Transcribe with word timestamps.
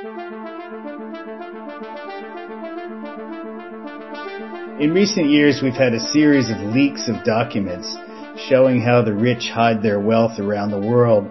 In 0.00 0.04
recent 4.94 5.28
years, 5.28 5.60
we've 5.60 5.72
had 5.72 5.92
a 5.92 5.98
series 5.98 6.50
of 6.50 6.58
leaks 6.58 7.08
of 7.08 7.24
documents 7.24 7.96
showing 8.48 8.80
how 8.80 9.02
the 9.02 9.12
rich 9.12 9.50
hide 9.52 9.82
their 9.82 9.98
wealth 9.98 10.38
around 10.38 10.70
the 10.70 10.78
world 10.78 11.28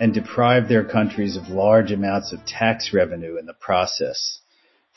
and 0.00 0.14
deprive 0.14 0.68
their 0.68 0.84
countries 0.84 1.36
of 1.36 1.48
large 1.48 1.90
amounts 1.90 2.32
of 2.32 2.46
tax 2.46 2.92
revenue 2.94 3.36
in 3.36 3.46
the 3.46 3.54
process. 3.54 4.38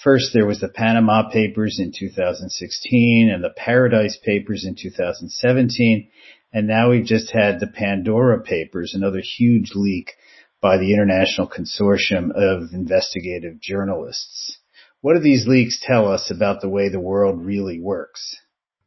First, 0.03 0.31
there 0.35 0.45
was 0.45 0.59
the 0.59 0.69
Panama 0.69 1.27
Papers 1.31 1.79
in 1.79 1.93
2016 1.97 3.31
and 3.33 3.43
the 3.43 3.49
Paradise 3.49 4.19
Papers 4.23 4.63
in 4.63 4.75
2017. 4.79 6.07
And 6.53 6.67
now 6.67 6.91
we've 6.91 7.03
just 7.03 7.31
had 7.31 7.59
the 7.59 7.65
Pandora 7.65 8.43
Papers, 8.43 8.93
another 8.93 9.21
huge 9.21 9.71
leak 9.73 10.11
by 10.59 10.77
the 10.77 10.91
International 10.91 11.47
Consortium 11.47 12.31
of 12.31 12.73
Investigative 12.73 13.61
Journalists. 13.61 14.57
What 15.01 15.13
do 15.13 15.19
these 15.19 15.45
leaks 15.45 15.79
tell 15.79 16.07
us 16.07 16.31
about 16.31 16.61
the 16.61 16.69
way 16.69 16.89
the 16.89 16.99
world 16.99 17.45
really 17.45 17.79
works? 17.79 18.35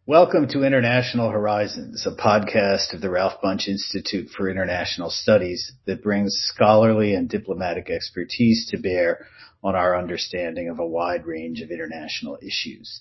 Welcome 0.05 0.49
to 0.49 0.65
International 0.65 1.31
Horizons, 1.31 2.09
a 2.09 2.11
podcast 2.11 2.93
of 2.93 3.01
the 3.01 3.09
Ralph 3.09 3.41
Bunche 3.41 3.69
Institute 3.69 4.31
for 4.31 4.51
International 4.51 5.11
Studies 5.11 5.71
that 5.87 6.03
brings 6.03 6.35
scholarly 6.53 7.15
and 7.15 7.29
diplomatic 7.29 7.89
expertise 7.89 8.67
to 8.71 8.77
bear 8.77 9.27
on 9.63 9.77
our 9.77 9.97
understanding 9.97 10.71
of 10.71 10.81
a 10.81 10.87
wide 10.87 11.25
range 11.25 11.61
of 11.61 11.71
international 11.71 12.37
issues. 12.43 13.01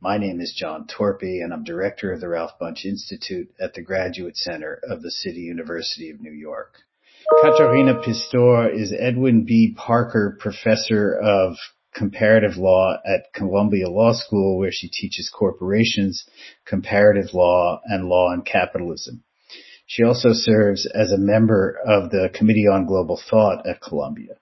My 0.00 0.18
name 0.18 0.40
is 0.40 0.52
John 0.58 0.88
Torpey, 0.88 1.40
and 1.40 1.52
I'm 1.52 1.62
director 1.62 2.12
of 2.12 2.20
the 2.20 2.28
Ralph 2.28 2.58
Bunche 2.60 2.86
Institute 2.86 3.48
at 3.60 3.74
the 3.74 3.82
Graduate 3.82 4.36
Center 4.36 4.80
of 4.82 5.02
the 5.02 5.12
City 5.12 5.42
University 5.42 6.10
of 6.10 6.20
New 6.20 6.32
York. 6.32 6.78
Katharina 7.30 8.00
Pistor 8.02 8.70
is 8.70 8.92
Edwin 8.98 9.44
B. 9.44 9.74
Parker 9.76 10.36
Professor 10.40 11.14
of 11.14 11.56
Comparative 11.94 12.56
Law 12.56 12.96
at 13.06 13.32
Columbia 13.34 13.88
Law 13.88 14.12
School, 14.14 14.58
where 14.58 14.72
she 14.72 14.88
teaches 14.88 15.30
corporations, 15.32 16.26
comparative 16.64 17.34
law, 17.34 17.80
and 17.84 18.08
law 18.08 18.32
and 18.32 18.44
capitalism. 18.44 19.22
She 19.86 20.02
also 20.02 20.30
serves 20.32 20.86
as 20.86 21.12
a 21.12 21.18
member 21.18 21.78
of 21.86 22.10
the 22.10 22.30
Committee 22.34 22.66
on 22.66 22.86
Global 22.86 23.20
Thought 23.30 23.66
at 23.68 23.82
Columbia. 23.82 24.38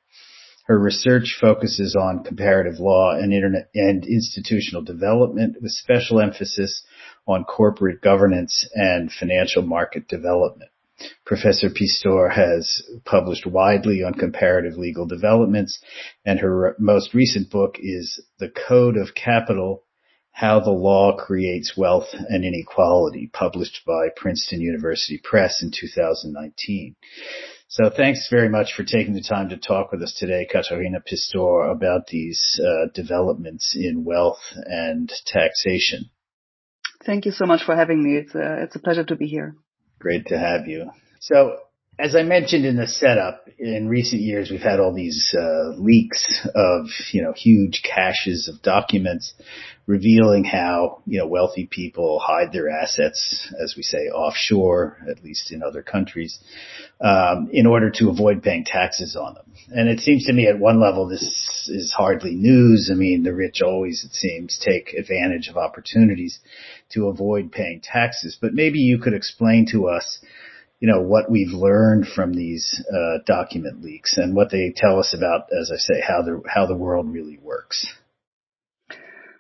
Her 0.67 0.79
research 0.79 1.37
focuses 1.41 1.97
on 1.97 2.25
comparative 2.25 2.79
law 2.79 3.11
and 3.11 3.33
internet 3.33 3.69
and 3.75 4.07
institutional 4.07 4.83
development 4.83 5.57
with 5.61 5.73
special 5.73 6.21
emphasis 6.21 6.83
on 7.27 7.45
corporate 7.45 8.01
governance 8.01 8.67
and 8.75 9.13
financial 9.13 9.63
market 9.63 10.09
development. 10.09 10.71
Professor 11.25 11.69
Pistor 11.69 12.29
has 12.31 12.83
published 13.05 13.47
widely 13.47 14.03
on 14.03 14.15
comparative 14.15 14.79
legal 14.79 15.07
developments 15.07 15.79
and 16.25 16.41
her 16.41 16.75
most 16.79 17.13
recent 17.13 17.51
book 17.51 17.77
is 17.79 18.21
The 18.39 18.49
Code 18.49 18.97
of 18.97 19.15
Capital, 19.15 19.85
How 20.33 20.61
the 20.61 20.71
Law 20.71 21.17
Creates 21.17 21.77
Wealth 21.77 22.09
and 22.13 22.45
Inequality, 22.45 23.29
published 23.33 23.83
by 23.87 24.09
Princeton 24.17 24.61
University 24.61 25.21
Press 25.23 25.63
in 25.63 25.71
2019. 25.71 26.97
So 27.69 27.91
thanks 27.91 28.29
very 28.31 28.49
much 28.49 28.73
for 28.75 28.85
taking 28.85 29.15
the 29.15 29.23
time 29.23 29.49
to 29.51 29.57
talk 29.57 29.93
with 29.93 30.01
us 30.03 30.15
today, 30.15 30.47
Katharina 30.51 31.01
Pistor, 31.01 31.71
about 31.71 32.07
these 32.07 32.61
uh, 32.63 32.87
developments 32.95 33.75
in 33.77 34.05
wealth 34.05 34.41
and 34.55 35.13
taxation. 35.27 36.11
Thank 37.05 37.27
you 37.27 37.33
so 37.33 37.45
much 37.45 37.65
for 37.65 37.77
having 37.77 38.03
me. 38.03 38.17
It's 38.17 38.35
a, 38.35 38.63
it's 38.63 38.77
a 38.77 38.79
pleasure 38.79 39.05
to 39.05 39.17
be 39.17 39.27
here. 39.27 39.57
Great 40.07 40.27
to 40.27 40.39
have 40.39 40.69
you. 40.69 40.93
So 41.19 41.59
as 41.99 42.15
I 42.15 42.23
mentioned 42.23 42.67
in 42.67 42.77
the 42.77 42.87
setup, 42.87 43.49
in 43.59 43.89
recent 43.89 44.21
years 44.21 44.51
we've 44.51 44.61
had 44.61 44.81
all 44.81 44.93
these 44.93 45.35
uh, 45.37 45.71
leaks 45.79 46.47
of 46.55 46.87
you 47.13 47.23
know 47.23 47.33
huge 47.33 47.83
caches 47.83 48.49
of 48.53 48.61
documents 48.63 49.33
revealing 49.87 50.45
how 50.45 51.01
you 51.07 51.19
know 51.19 51.27
wealthy 51.27 51.67
people 51.71 52.19
hide 52.19 52.53
their 52.53 52.69
assets, 52.69 53.53
as 53.63 53.75
we 53.77 53.83
say, 53.83 54.09
offshore, 54.09 54.99
at 55.11 55.25
least 55.25 55.53
in 55.53 55.63
other 55.63 55.83
countries, 55.83 56.39
um, 57.01 57.49
in 57.51 57.67
order 57.67 57.91
to 57.91 58.11
avoid 58.11 58.43
paying 58.43 58.65
taxes 58.65 59.17
on 59.17 59.35
them. 59.35 59.45
And 59.69 59.89
it 59.89 60.01
seems 60.01 60.27
to 60.27 60.33
me, 60.35 60.47
at 60.47 60.59
one 60.59 60.81
level, 60.81 61.09
this 61.09 61.71
is 61.73 61.95
hardly 61.97 62.35
news. 62.35 62.91
I 62.93 62.95
mean, 62.95 63.23
the 63.23 63.35
rich 63.35 63.63
always, 63.63 64.05
it 64.05 64.13
seems, 64.13 64.59
take 64.63 64.93
advantage 64.93 65.49
of 65.49 65.57
opportunities 65.57 66.41
to 66.91 67.09
avoid 67.09 67.53
paying 67.53 67.81
taxes. 67.81 68.37
But 68.41 68.53
maybe 68.53 68.81
you 68.81 68.99
could 68.99 69.15
explain 69.15 69.67
to 69.73 69.89
us 69.89 70.19
you 70.81 70.89
know, 70.89 71.01
what 71.01 71.31
we've 71.31 71.53
learned 71.53 72.07
from 72.07 72.33
these 72.35 72.85
uh, 72.93 73.19
document 73.25 73.83
leaks 73.83 74.19
and 74.19 74.37
what 74.37 74.51
they 74.51 74.73
tell 74.77 74.99
us 74.99 75.15
about, 75.17 75.49
as 75.59 75.71
I 75.73 75.79
say, 75.79 76.01
how 76.07 76.23
the 76.23 76.43
how 76.47 76.67
the 76.67 76.77
world 76.77 77.11
really 77.11 77.39
works. 77.43 77.87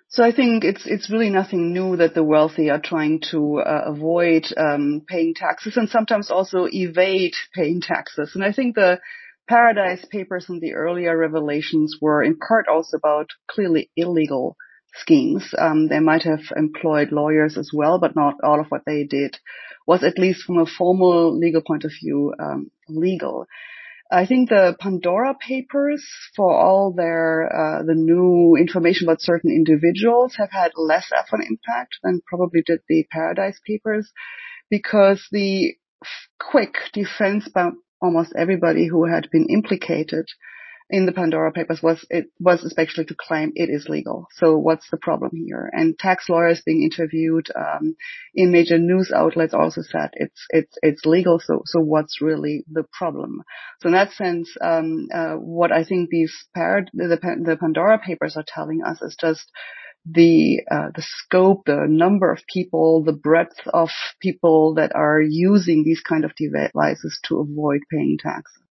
So 0.08 0.24
I 0.24 0.32
think 0.32 0.64
it's 0.64 0.86
it's 0.86 1.10
really 1.10 1.28
nothing 1.28 1.74
new 1.74 1.96
that 1.96 2.14
the 2.14 2.24
wealthy 2.24 2.70
are 2.70 2.80
trying 2.80 3.20
to 3.32 3.58
uh, 3.58 3.82
avoid 3.86 4.46
um, 4.56 5.02
paying 5.06 5.34
taxes 5.34 5.76
and 5.76 5.90
sometimes 5.90 6.30
also 6.30 6.66
evade 6.70 7.34
paying 7.54 7.82
taxes. 7.82 8.32
And 8.34 8.42
I 8.42 8.52
think 8.52 8.74
the 8.74 9.00
Paradise 9.46 10.04
Papers 10.10 10.46
and 10.48 10.60
the 10.60 10.72
earlier 10.72 11.16
revelations 11.16 11.98
were 12.00 12.22
in 12.22 12.38
part 12.38 12.66
also 12.66 12.96
about 12.96 13.28
clearly 13.46 13.90
illegal 13.94 14.56
schemes. 14.94 15.52
Um, 15.56 15.88
they 15.88 16.00
might 16.00 16.22
have 16.22 16.40
employed 16.56 17.12
lawyers 17.12 17.58
as 17.58 17.70
well, 17.72 17.98
but 17.98 18.16
not 18.16 18.36
all 18.42 18.60
of 18.60 18.68
what 18.68 18.82
they 18.86 19.04
did 19.04 19.36
was 19.86 20.02
at 20.02 20.18
least 20.18 20.42
from 20.42 20.58
a 20.58 20.66
formal 20.66 21.38
legal 21.38 21.62
point 21.62 21.84
of 21.84 21.92
view 22.02 22.34
um, 22.38 22.70
legal. 22.88 23.46
I 24.10 24.26
think 24.26 24.48
the 24.48 24.76
Pandora 24.78 25.34
Papers, 25.34 26.06
for 26.36 26.54
all 26.54 26.92
their 26.92 27.50
uh, 27.52 27.82
the 27.82 27.94
new 27.94 28.56
information 28.56 29.08
about 29.08 29.20
certain 29.20 29.50
individuals, 29.50 30.36
have 30.36 30.50
had 30.52 30.72
less 30.76 31.10
of 31.10 31.24
an 31.32 31.44
impact 31.48 31.96
than 32.02 32.20
probably 32.24 32.62
did 32.64 32.80
the 32.88 33.04
Paradise 33.10 33.60
Papers, 33.66 34.12
because 34.70 35.26
the 35.32 35.74
quick 36.38 36.74
defense 36.92 37.48
by 37.48 37.70
almost 38.00 38.32
everybody 38.36 38.86
who 38.86 39.06
had 39.06 39.28
been 39.32 39.46
implicated 39.48 40.26
in 40.88 41.04
the 41.06 41.12
Pandora 41.12 41.50
Papers 41.52 41.82
was 41.82 42.04
it 42.10 42.26
was 42.38 42.62
especially 42.62 43.04
to 43.06 43.16
claim 43.18 43.52
it 43.54 43.68
is 43.68 43.88
legal. 43.88 44.26
So 44.32 44.56
what's 44.56 44.88
the 44.90 44.96
problem 44.96 45.32
here? 45.34 45.68
And 45.72 45.98
tax 45.98 46.28
lawyers 46.28 46.62
being 46.64 46.82
interviewed 46.82 47.48
um, 47.56 47.96
in 48.34 48.52
major 48.52 48.78
news 48.78 49.10
outlets 49.14 49.54
also 49.54 49.82
said 49.82 50.10
it's 50.12 50.46
it's 50.50 50.76
it's 50.82 51.04
legal. 51.04 51.40
So 51.40 51.62
so 51.66 51.80
what's 51.80 52.20
really 52.20 52.64
the 52.70 52.84
problem? 52.92 53.42
So 53.80 53.88
in 53.88 53.94
that 53.94 54.12
sense, 54.12 54.48
um, 54.60 55.08
uh, 55.12 55.34
what 55.34 55.72
I 55.72 55.84
think 55.84 56.10
these 56.10 56.34
parad- 56.56 56.90
the, 56.92 57.08
the 57.08 57.56
Pandora 57.58 57.98
Papers 57.98 58.36
are 58.36 58.44
telling 58.46 58.82
us 58.84 59.02
is 59.02 59.16
just 59.20 59.50
the 60.08 60.60
uh, 60.70 60.90
the 60.94 61.02
scope, 61.02 61.62
the 61.66 61.86
number 61.88 62.30
of 62.30 62.46
people, 62.52 63.02
the 63.02 63.12
breadth 63.12 63.58
of 63.74 63.90
people 64.20 64.74
that 64.74 64.94
are 64.94 65.20
using 65.20 65.82
these 65.82 66.00
kind 66.00 66.24
of 66.24 66.30
devices 66.36 67.18
to 67.24 67.40
avoid 67.40 67.80
paying 67.90 68.18
taxes. 68.22 68.65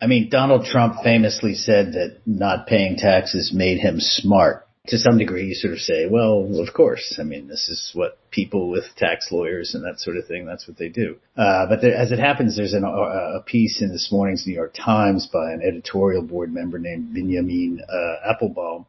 I 0.00 0.06
mean, 0.06 0.28
Donald 0.30 0.66
Trump 0.66 1.02
famously 1.02 1.54
said 1.54 1.92
that 1.92 2.20
not 2.26 2.66
paying 2.66 2.96
taxes 2.96 3.52
made 3.54 3.78
him 3.78 3.96
smart. 3.98 4.66
To 4.88 4.98
some 4.98 5.16
degree, 5.16 5.46
you 5.46 5.54
sort 5.54 5.72
of 5.72 5.78
say, 5.78 6.06
well, 6.06 6.60
of 6.60 6.74
course. 6.74 7.18
I 7.18 7.22
mean, 7.22 7.48
this 7.48 7.70
is 7.70 7.90
what 7.94 8.18
people 8.30 8.68
with 8.68 8.84
tax 8.98 9.28
lawyers 9.32 9.74
and 9.74 9.82
that 9.84 9.98
sort 9.98 10.18
of 10.18 10.26
thing, 10.26 10.44
that's 10.44 10.68
what 10.68 10.76
they 10.76 10.90
do. 10.90 11.16
Uh, 11.36 11.66
but 11.66 11.80
there, 11.80 11.94
as 11.94 12.12
it 12.12 12.18
happens, 12.18 12.54
there's 12.54 12.74
an, 12.74 12.84
a 12.84 13.40
piece 13.46 13.80
in 13.80 13.90
this 13.90 14.10
morning's 14.12 14.46
New 14.46 14.52
York 14.52 14.74
Times 14.74 15.26
by 15.32 15.52
an 15.52 15.62
editorial 15.66 16.22
board 16.22 16.52
member 16.52 16.78
named 16.78 17.14
Benjamin 17.14 17.80
uh, 17.88 18.30
Appelbaum 18.30 18.84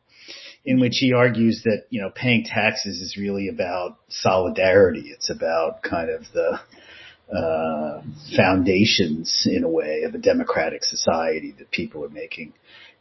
in 0.65 0.79
which 0.79 0.97
he 0.97 1.13
argues 1.13 1.61
that, 1.63 1.85
you 1.91 2.01
know, 2.01 2.09
paying 2.09 2.43
taxes 2.43 2.99
is 2.99 3.17
really 3.17 3.47
about 3.47 3.97
solidarity. 4.09 5.11
It's 5.13 5.29
about 5.29 5.83
kind 5.83 6.09
of 6.09 6.23
the, 6.33 6.59
uh, 7.33 8.01
foundations 8.35 9.47
in 9.49 9.63
a 9.63 9.69
way 9.69 10.03
of 10.03 10.13
a 10.13 10.17
democratic 10.19 10.83
society 10.83 11.55
that 11.57 11.71
people 11.71 12.03
are 12.03 12.09
making, 12.09 12.53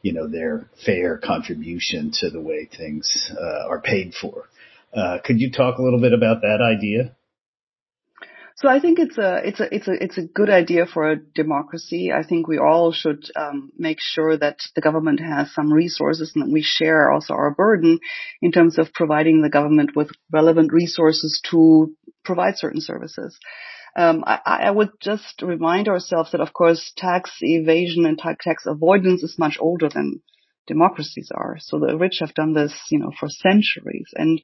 you 0.02 0.12
know, 0.12 0.28
their 0.28 0.68
fair 0.84 1.18
contribution 1.18 2.10
to 2.12 2.30
the 2.30 2.40
way 2.40 2.68
things 2.76 3.30
uh, 3.38 3.68
are 3.68 3.80
paid 3.80 4.14
for. 4.14 4.48
Uh, 4.94 5.18
could 5.24 5.40
you 5.40 5.50
talk 5.50 5.78
a 5.78 5.82
little 5.82 6.00
bit 6.00 6.12
about 6.12 6.40
that 6.42 6.60
idea? 6.62 7.14
So 8.56 8.68
I 8.68 8.78
think 8.78 9.00
it's 9.00 9.18
a 9.18 9.40
it's 9.44 9.58
a 9.58 9.74
it's 9.74 9.88
a 9.88 9.92
it's 10.04 10.18
a 10.18 10.22
good 10.22 10.48
idea 10.48 10.86
for 10.86 11.10
a 11.10 11.16
democracy. 11.16 12.12
I 12.12 12.22
think 12.22 12.46
we 12.46 12.56
all 12.56 12.92
should 12.92 13.24
um, 13.34 13.72
make 13.76 13.98
sure 14.00 14.36
that 14.38 14.58
the 14.76 14.80
government 14.80 15.18
has 15.18 15.52
some 15.52 15.72
resources 15.72 16.30
and 16.34 16.44
that 16.44 16.52
we 16.52 16.62
share 16.62 17.10
also 17.10 17.34
our 17.34 17.50
burden 17.50 17.98
in 18.40 18.52
terms 18.52 18.78
of 18.78 18.92
providing 18.92 19.42
the 19.42 19.50
government 19.50 19.96
with 19.96 20.12
relevant 20.30 20.72
resources 20.72 21.42
to 21.50 21.96
provide 22.24 22.56
certain 22.56 22.80
services. 22.80 23.36
Um, 23.96 24.24
I, 24.26 24.40
I, 24.44 24.70
would 24.70 24.90
just 25.00 25.40
remind 25.40 25.88
ourselves 25.88 26.32
that, 26.32 26.40
of 26.40 26.52
course, 26.52 26.92
tax 26.96 27.30
evasion 27.40 28.06
and 28.06 28.18
tax 28.18 28.64
avoidance 28.66 29.22
is 29.22 29.38
much 29.38 29.56
older 29.60 29.88
than 29.88 30.20
democracies 30.66 31.30
are. 31.34 31.56
So 31.60 31.78
the 31.78 31.96
rich 31.96 32.18
have 32.20 32.34
done 32.34 32.54
this, 32.54 32.74
you 32.90 32.98
know, 32.98 33.12
for 33.18 33.28
centuries. 33.28 34.08
And 34.14 34.40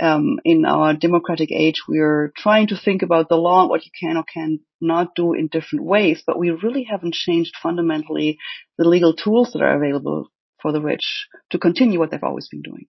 um, 0.00 0.38
in 0.44 0.64
our 0.64 0.94
democratic 0.94 1.50
age, 1.52 1.82
we're 1.88 2.32
trying 2.36 2.68
to 2.68 2.76
think 2.76 3.02
about 3.02 3.28
the 3.28 3.36
law, 3.36 3.68
what 3.68 3.84
you 3.84 3.90
can 3.98 4.16
or 4.16 4.24
can 4.24 4.60
not 4.80 5.14
do 5.14 5.32
in 5.34 5.48
different 5.48 5.84
ways, 5.84 6.22
but 6.26 6.38
we 6.38 6.50
really 6.50 6.84
haven't 6.84 7.14
changed 7.14 7.54
fundamentally 7.62 8.38
the 8.78 8.88
legal 8.88 9.14
tools 9.14 9.52
that 9.52 9.62
are 9.62 9.76
available 9.76 10.28
for 10.60 10.72
the 10.72 10.80
rich 10.80 11.26
to 11.50 11.58
continue 11.58 11.98
what 11.98 12.10
they've 12.10 12.22
always 12.22 12.48
been 12.48 12.62
doing. 12.62 12.86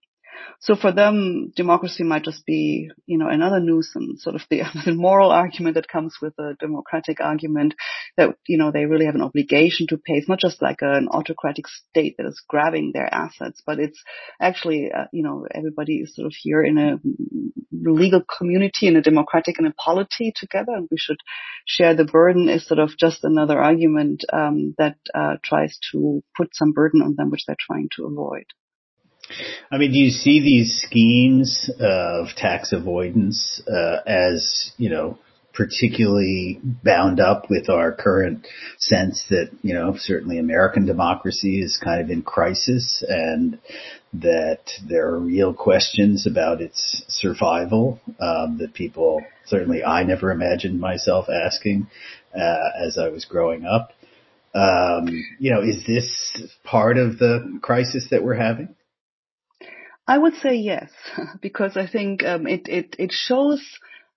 So 0.59 0.75
for 0.75 0.91
them, 0.91 1.51
democracy 1.55 2.03
might 2.03 2.23
just 2.23 2.45
be, 2.45 2.91
you 3.05 3.17
know, 3.17 3.27
another 3.27 3.59
nuisance, 3.59 4.23
sort 4.23 4.35
of 4.35 4.43
the, 4.49 4.61
the 4.85 4.93
moral 4.93 5.31
argument 5.31 5.75
that 5.75 5.88
comes 5.88 6.15
with 6.21 6.33
a 6.39 6.55
democratic 6.59 7.19
argument 7.19 7.73
that, 8.17 8.35
you 8.47 8.57
know, 8.57 8.71
they 8.71 8.85
really 8.85 9.05
have 9.05 9.15
an 9.15 9.23
obligation 9.23 9.88
to 9.88 9.97
pay. 9.97 10.13
It's 10.13 10.29
not 10.29 10.39
just 10.39 10.61
like 10.61 10.81
an 10.81 11.07
autocratic 11.09 11.65
state 11.67 12.15
that 12.17 12.27
is 12.27 12.43
grabbing 12.47 12.91
their 12.93 13.11
assets, 13.11 13.61
but 13.65 13.79
it's 13.79 14.01
actually, 14.39 14.91
uh, 14.91 15.05
you 15.11 15.23
know, 15.23 15.47
everybody 15.53 15.97
is 15.97 16.15
sort 16.15 16.27
of 16.27 16.33
here 16.39 16.61
in 16.61 16.77
a 16.77 16.99
legal 17.71 18.21
community, 18.37 18.87
in 18.87 18.95
a 18.95 19.01
democratic 19.01 19.57
and 19.57 19.67
a 19.67 19.73
polity 19.73 20.31
together, 20.35 20.73
and 20.73 20.87
we 20.91 20.97
should 20.97 21.17
share 21.65 21.95
the 21.95 22.05
burden 22.05 22.49
is 22.49 22.67
sort 22.67 22.79
of 22.79 22.95
just 22.97 23.23
another 23.23 23.59
argument 23.59 24.23
um, 24.31 24.75
that 24.77 24.97
uh, 25.15 25.37
tries 25.44 25.77
to 25.91 26.23
put 26.35 26.49
some 26.53 26.71
burden 26.71 27.01
on 27.01 27.15
them, 27.15 27.31
which 27.31 27.45
they're 27.47 27.55
trying 27.59 27.89
to 27.95 28.05
avoid. 28.05 28.45
I 29.72 29.78
mean, 29.78 29.92
do 29.92 29.98
you 29.98 30.12
see 30.12 30.39
these 30.39 30.81
schemes 30.86 31.69
of 31.80 32.28
tax 32.36 32.74
avoidance 32.74 33.62
uh, 33.68 33.98
as 34.06 34.72
you 34.78 34.89
know 34.89 35.18
particularly 35.54 36.60
bound 36.63 37.19
up 37.19 37.50
with 37.50 37.69
our 37.69 37.92
current 37.92 38.48
sense 38.78 39.25
that 39.30 39.50
you 39.62 39.74
know 39.74 39.95
certainly 39.98 40.38
American 40.38 40.86
democracy 40.86 41.62
is 41.62 41.80
kind 41.83 42.01
of 42.01 42.10
in 42.10 42.22
crisis 42.22 43.04
and 43.07 43.60
that 44.13 44.72
there 44.88 45.07
are 45.07 45.19
real 45.19 45.54
questions 45.54 46.28
about 46.28 46.62
its 46.62 47.04
survival 47.07 48.00
um, 48.19 48.57
that 48.60 48.74
people 48.74 49.22
certainly 49.45 49.83
I 49.83 50.04
never 50.04 50.31
imagined 50.31 50.80
myself 50.80 51.28
asking 51.30 51.88
uh, 52.36 52.86
as 52.86 52.98
I 52.98 53.10
was 53.10 53.25
growing 53.25 53.66
up. 53.66 53.92
Um, 54.54 55.07
you 55.39 55.54
know, 55.54 55.62
is 55.62 55.86
this 55.86 56.42
part 56.63 56.98
of 56.98 57.19
the 57.19 57.60
crisis 57.62 58.07
that 58.12 58.24
we're 58.24 58.36
having? 58.36 58.75
I 60.07 60.18
would 60.18 60.36
say 60.36 60.56
yes, 60.56 60.92
because 61.42 61.77
I 61.77 61.88
think 61.88 62.24
um, 62.24 62.48
it, 62.48 62.68
it 62.68 62.95
it 63.00 63.12
shows 63.12 63.62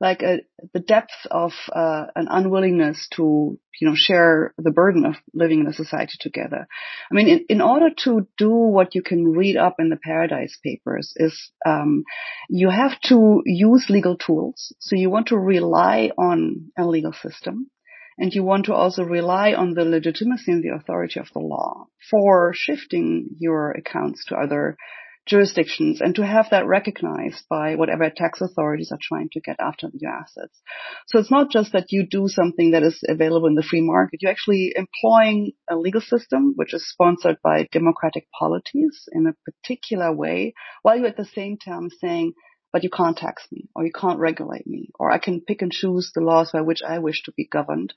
like 0.01 0.23
a, 0.23 0.41
the 0.73 0.81
depth 0.81 1.15
of 1.31 1.53
uh, 1.73 2.07
an 2.17 2.27
unwillingness 2.29 3.09
to 3.15 3.59
you 3.81 3.89
know 3.89 3.95
share 3.97 4.53
the 4.59 4.71
burden 4.71 5.05
of 5.05 5.15
living 5.33 5.61
in 5.61 5.67
a 5.67 5.73
society 5.73 6.15
together. 6.21 6.67
I 7.11 7.15
mean, 7.15 7.29
in, 7.29 7.45
in 7.49 7.61
order 7.61 7.91
to 8.05 8.27
do 8.37 8.51
what 8.51 8.95
you 8.95 9.03
can 9.03 9.33
read 9.33 9.57
up 9.57 9.77
in 9.79 9.91
the 9.91 9.97
Paradise 9.97 10.59
Papers 10.63 11.13
is 11.17 11.51
um, 11.67 12.05
you 12.49 12.71
have 12.71 13.01
to 13.09 13.43
use 13.45 13.87
legal 13.89 14.17
tools. 14.17 14.73
So 14.81 14.97
you 14.97 15.11
want 15.11 15.29
to 15.29 15.39
rely 15.39 16.11
on 16.19 16.71
a 16.77 16.87
legal 16.87 17.13
system. 17.13 17.71
And 18.17 18.33
you 18.33 18.45
want 18.45 18.67
to 18.67 18.75
also 18.75 19.03
rely 19.03 19.55
on 19.55 19.75
the 19.75 19.85
legitimacy 19.85 20.53
and 20.53 20.63
the 20.63 20.77
authority 20.77 21.19
of 21.19 21.27
the 21.35 21.41
law 21.41 21.89
for 22.11 22.53
shifting 22.55 23.31
your 23.41 23.73
accounts 23.73 24.25
to 24.27 24.37
other 24.37 24.77
jurisdictions 25.27 26.01
and 26.01 26.15
to 26.15 26.27
have 26.27 26.47
that 26.51 26.67
recognized 26.67 27.45
by 27.49 27.77
whatever 27.77 28.11
tax 28.11 28.41
authorities 28.41 28.91
are 28.93 28.99
trying 29.01 29.29
to 29.33 29.41
get 29.41 29.57
after 29.59 29.89
your 29.95 30.13
assets. 30.13 30.61
So 31.07 31.19
it's 31.19 31.31
not 31.31 31.51
just 31.51 31.73
that 31.73 31.87
you 31.91 32.07
do 32.07 32.29
something 32.29 32.73
that 32.73 32.83
is 32.83 33.03
available 33.09 33.49
in 33.49 33.55
the 33.55 33.63
free 33.63 33.81
market. 33.81 34.21
You're 34.21 34.31
actually 34.31 34.75
employing 34.77 35.53
a 35.69 35.77
legal 35.77 36.03
system 36.03 36.53
which 36.57 36.75
is 36.75 36.89
sponsored 36.89 37.39
by 37.43 37.69
democratic 37.73 38.27
polities 38.39 39.09
in 39.13 39.27
a 39.27 39.51
particular 39.51 40.13
way 40.13 40.55
while 40.83 40.99
you 40.99 41.07
at 41.07 41.17
the 41.17 41.25
same 41.25 41.57
time 41.57 41.89
saying, 42.01 42.35
but 42.73 42.83
you 42.83 42.91
can't 42.91 43.17
tax 43.17 43.47
me 43.51 43.69
or 43.75 43.85
you 43.85 43.93
can't 43.93 44.19
regulate 44.19 44.67
me 44.67 44.91
or 44.99 45.11
I 45.11 45.19
can 45.19 45.41
pick 45.41 45.63
and 45.63 45.73
choose 45.73 46.11
the 46.15 46.21
laws 46.21 46.51
by 46.53 46.61
which 46.61 46.81
I 46.87 46.99
wish 46.99 47.23
to 47.25 47.33
be 47.37 47.49
governed. 47.51 47.95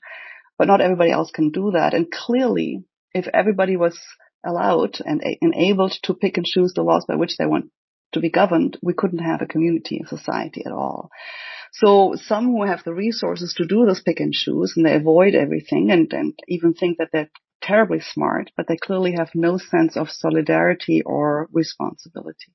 But 0.56 0.66
not 0.66 0.80
everybody 0.80 1.12
else 1.12 1.30
can 1.30 1.50
do 1.50 1.72
that. 1.72 1.94
And 1.94 2.10
clearly, 2.10 2.84
if 3.12 3.28
everybody 3.32 3.76
was 3.76 3.98
allowed 4.48 4.98
and 5.04 5.22
enabled 5.40 5.94
to 6.02 6.14
pick 6.14 6.36
and 6.36 6.46
choose 6.46 6.72
the 6.74 6.82
laws 6.82 7.04
by 7.06 7.16
which 7.16 7.36
they 7.36 7.46
want 7.46 7.70
to 8.12 8.20
be 8.20 8.30
governed, 8.30 8.78
we 8.82 8.94
couldn't 8.94 9.18
have 9.18 9.42
a 9.42 9.46
community, 9.46 9.98
and 9.98 10.08
society 10.08 10.62
at 10.64 10.72
all. 10.72 11.10
So 11.72 12.14
some 12.16 12.46
who 12.46 12.64
have 12.64 12.82
the 12.84 12.94
resources 12.94 13.54
to 13.58 13.66
do 13.66 13.84
this 13.84 14.00
pick 14.00 14.20
and 14.20 14.32
choose 14.32 14.72
and 14.76 14.86
they 14.86 14.94
avoid 14.94 15.34
everything 15.34 15.90
and, 15.90 16.10
and 16.12 16.38
even 16.48 16.72
think 16.72 16.98
that 16.98 17.10
they're 17.12 17.30
terribly 17.60 18.00
smart, 18.00 18.50
but 18.56 18.66
they 18.66 18.76
clearly 18.76 19.12
have 19.12 19.30
no 19.34 19.58
sense 19.58 19.96
of 19.96 20.10
solidarity 20.10 21.02
or 21.04 21.48
responsibility. 21.52 22.54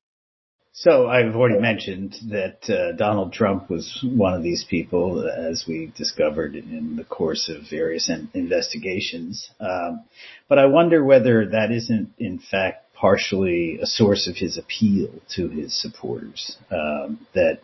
So 0.75 1.07
I've 1.07 1.35
already 1.35 1.59
mentioned 1.59 2.15
that 2.29 2.67
uh, 2.67 2.93
Donald 2.97 3.31
Trump 3.31 3.69
was 3.69 4.03
one 4.03 4.33
of 4.33 4.41
these 4.41 4.65
people, 4.67 5.29
as 5.29 5.65
we 5.67 5.93
discovered 5.95 6.55
in 6.55 6.95
the 6.95 7.03
course 7.03 7.47
of 7.47 7.69
various 7.69 8.09
in- 8.09 8.29
investigations. 8.33 9.51
Um, 9.59 10.05
but 10.49 10.57
I 10.57 10.65
wonder 10.65 11.03
whether 11.03 11.45
that 11.49 11.71
isn't, 11.71 12.13
in 12.17 12.39
fact, 12.39 12.91
partially 12.95 13.77
a 13.83 13.85
source 13.85 14.27
of 14.27 14.35
his 14.35 14.57
appeal 14.57 15.11
to 15.35 15.47
his 15.47 15.79
supporters. 15.79 16.57
Um, 16.71 17.27
that 17.35 17.59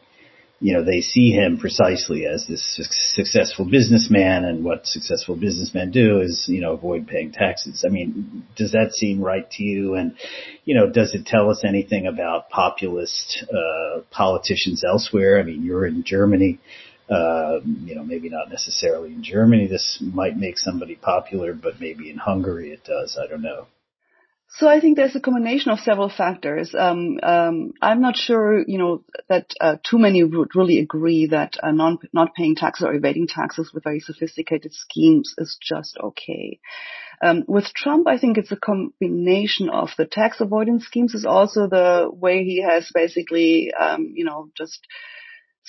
you 0.62 0.74
know, 0.74 0.84
they 0.84 1.00
see 1.00 1.32
him 1.32 1.58
precisely 1.58 2.26
as 2.26 2.46
this 2.48 2.80
successful 3.16 3.64
businessman 3.64 4.44
and 4.44 4.64
what 4.64 4.86
successful 4.86 5.36
businessmen 5.38 5.90
do 5.90 6.20
is, 6.20 6.46
you 6.50 6.60
know, 6.60 6.74
avoid 6.74 7.08
paying 7.08 7.32
taxes. 7.32 7.86
I 7.86 7.90
mean, 7.90 8.46
does 8.58 8.74
that 8.74 8.92
seem 8.94 9.22
right 9.22 9.50
to 9.52 9.64
you? 9.64 9.96
And, 9.96 10.18
you 10.66 10.76
know, 10.76 10.90
does 10.90 11.14
it 11.14 11.26
tell 11.26 11.50
us 11.50 11.64
anything 11.66 12.08
about 12.08 12.50
populist, 12.50 13.46
uh, 13.50 14.02
politicians 14.12 14.84
elsewhere? 14.84 15.40
I 15.40 15.44
mean, 15.44 15.64
you're 15.64 15.86
in 15.86 16.04
Germany. 16.04 16.60
Uh, 17.10 17.60
you 17.86 17.96
know, 17.96 18.04
maybe 18.04 18.30
not 18.30 18.52
necessarily 18.52 19.10
in 19.10 19.24
Germany. 19.24 19.66
This 19.66 19.98
might 20.00 20.38
make 20.38 20.60
somebody 20.60 20.94
popular, 20.94 21.54
but 21.54 21.80
maybe 21.80 22.12
in 22.12 22.18
Hungary 22.18 22.70
it 22.70 22.84
does. 22.84 23.18
I 23.20 23.26
don't 23.28 23.42
know. 23.42 23.66
So 24.52 24.68
I 24.68 24.80
think 24.80 24.98
there's 24.98 25.16
a 25.16 25.20
combination 25.20 25.72
of 25.72 25.80
several 25.80 26.10
factors. 26.10 26.74
Um, 26.78 27.20
um, 27.22 27.74
I'm 27.82 28.02
not 28.02 28.18
sure, 28.18 28.64
you 28.68 28.80
know, 28.80 29.04
that 29.28 29.54
uh, 29.62 29.76
too 29.88 30.00
many 30.00 30.24
would 30.24 30.56
really 30.56 30.80
agree 30.80 31.28
that 31.28 31.58
uh, 31.62 31.72
non, 31.72 32.00
not 32.14 32.34
paying 32.34 32.56
taxes 32.56 32.86
or 32.86 32.94
evading 32.94 33.28
taxes 33.28 33.72
with 33.72 33.84
very 33.84 34.00
sophisticated 34.00 34.74
schemes 34.74 35.36
is 35.38 35.58
just 35.62 35.98
okay. 36.04 36.60
Um, 37.22 37.44
with 37.48 37.66
Trump, 37.76 38.08
I 38.08 38.18
think 38.18 38.38
it's 38.38 38.52
a 38.52 38.58
combination 38.58 39.70
of 39.70 39.90
the 39.98 40.06
tax 40.06 40.42
avoidance 40.42 40.86
schemes 40.86 41.14
is 41.14 41.26
also 41.26 41.68
the 41.68 42.10
way 42.12 42.44
he 42.44 42.64
has 42.64 42.90
basically, 42.94 43.72
um, 43.74 44.14
you 44.16 44.26
know, 44.26 44.50
just 44.58 44.80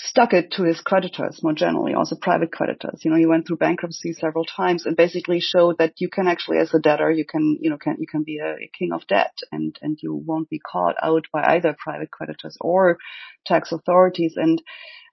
stuck 0.05 0.33
it 0.33 0.53
to 0.53 0.65
his 0.65 0.81
creditors 0.81 1.43
more 1.43 1.53
generally, 1.53 1.95
also 1.95 2.17
private 2.17 2.51
creditors. 2.51 3.01
You 3.05 3.11
know, 3.11 3.17
he 3.17 3.27
went 3.27 3.47
through 3.47 3.59
bankruptcy 3.59 4.13
several 4.13 4.45
times 4.45 4.87
and 4.87 4.97
basically 4.97 5.41
showed 5.41 5.79
that 5.79 5.95
you 5.99 6.09
can 6.09 6.27
actually, 6.27 6.59
as 6.59 6.73
a 6.73 6.79
debtor, 6.79 7.11
you 7.11 7.25
can, 7.25 7.59
you 7.61 7.71
know, 7.71 7.77
can, 7.77 7.97
you 7.99 8.07
can 8.07 8.23
be 8.23 8.39
a, 8.39 8.55
a 8.55 8.71
king 8.77 8.93
of 8.93 9.07
debt 9.07 9.37
and, 9.53 9.79
and 9.83 9.99
you 10.03 10.15
won't 10.15 10.49
be 10.49 10.61
caught 10.61 10.97
out 11.03 11.27
by 11.33 11.57
either 11.57 11.77
private 11.79 12.11
creditors 12.11 12.57
or 12.61 12.99
tax 13.47 13.73
authorities. 13.73 14.35
And 14.37 14.63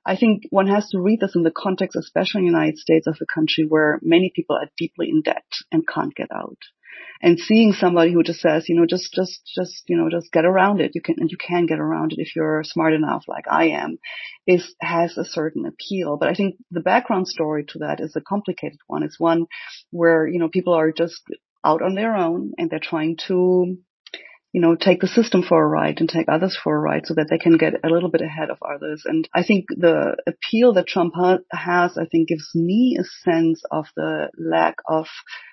I 0.06 0.16
think 0.16 0.44
one 0.52 0.68
has 0.68 0.90
to 0.90 1.00
read 1.00 1.20
this 1.20 1.36
in 1.36 1.44
the 1.44 1.52
context, 1.52 1.98
especially 1.98 2.40
in 2.40 2.46
the 2.46 2.58
United 2.58 2.78
States, 2.78 3.08
of 3.08 3.18
a 3.22 3.26
country 3.26 3.66
where 3.68 4.00
many 4.02 4.32
people 4.34 4.56
are 4.56 4.70
deeply 4.78 5.10
in 5.10 5.22
debt 5.22 5.46
and 5.72 5.88
can't 5.88 6.16
get 6.16 6.30
out 6.32 6.60
and 7.22 7.40
seeing 7.40 7.74
somebody 7.74 8.14
who 8.14 8.24
just 8.24 8.40
says, 8.40 8.70
you 8.70 8.76
know, 8.76 8.86
just, 8.86 9.14
just, 9.14 9.42
just, 9.56 9.84
you 9.88 9.98
know, 9.98 10.10
just 10.10 10.32
get 10.32 10.46
around 10.46 10.82
it. 10.82 10.92
You 10.94 11.02
can, 11.02 11.16
and 11.20 11.32
you 11.32 11.38
can 11.38 11.66
get 11.66 11.80
around 11.80 12.14
it 12.14 12.20
if 12.20 12.36
you're 12.36 12.64
smart 12.64 12.94
enough, 12.94 13.24
like 13.28 13.46
I 13.50 13.70
am, 13.70 13.98
is, 14.46 14.76
has 14.82 15.18
a 15.18 15.26
certain 15.26 15.66
appeal. 15.66 16.18
But 16.18 16.30
I 16.30 16.34
think 16.34 16.56
the 16.72 16.82
background 16.82 17.28
story 17.28 17.66
to 17.70 17.80
that 17.80 18.00
is 18.00 18.16
a 18.16 18.22
complicated 18.22 18.80
one. 18.88 19.04
It's 19.04 19.20
one 19.20 19.46
where, 19.92 20.28
you 20.28 20.40
know, 20.40 20.50
people 20.50 20.74
are 20.74 20.92
just 20.92 21.22
out 21.66 21.82
on 21.82 21.96
their 21.96 22.16
own 22.16 22.52
and 22.58 22.70
they're 22.70 22.80
trying 22.80 23.18
to, 23.28 23.78
you 24.54 24.62
know, 24.62 24.76
take 24.76 25.02
the 25.02 25.08
system 25.08 25.44
for 25.44 25.62
a 25.62 25.68
ride 25.68 26.00
and 26.00 26.10
take 26.10 26.28
others 26.30 26.58
for 26.64 26.76
a 26.76 26.80
ride 26.80 27.06
so 27.06 27.14
that 27.16 27.28
they 27.30 27.38
can 27.38 27.58
get 27.58 27.74
a 27.84 27.90
little 27.90 28.10
bit 28.10 28.22
ahead 28.22 28.50
of 28.50 28.58
others. 28.62 29.04
And 29.06 29.28
I 29.36 29.44
think 29.44 29.66
the 29.70 30.16
appeal 30.26 30.74
that 30.74 30.88
Trump 30.88 31.14
ha- 31.16 31.40
has, 31.52 31.98
I 31.98 32.06
think 32.06 32.30
gives 32.30 32.50
me 32.56 32.98
a 33.00 33.04
sense 33.30 33.62
of 33.72 33.88
the 33.96 34.30
lack 34.38 34.76
of 34.88 35.08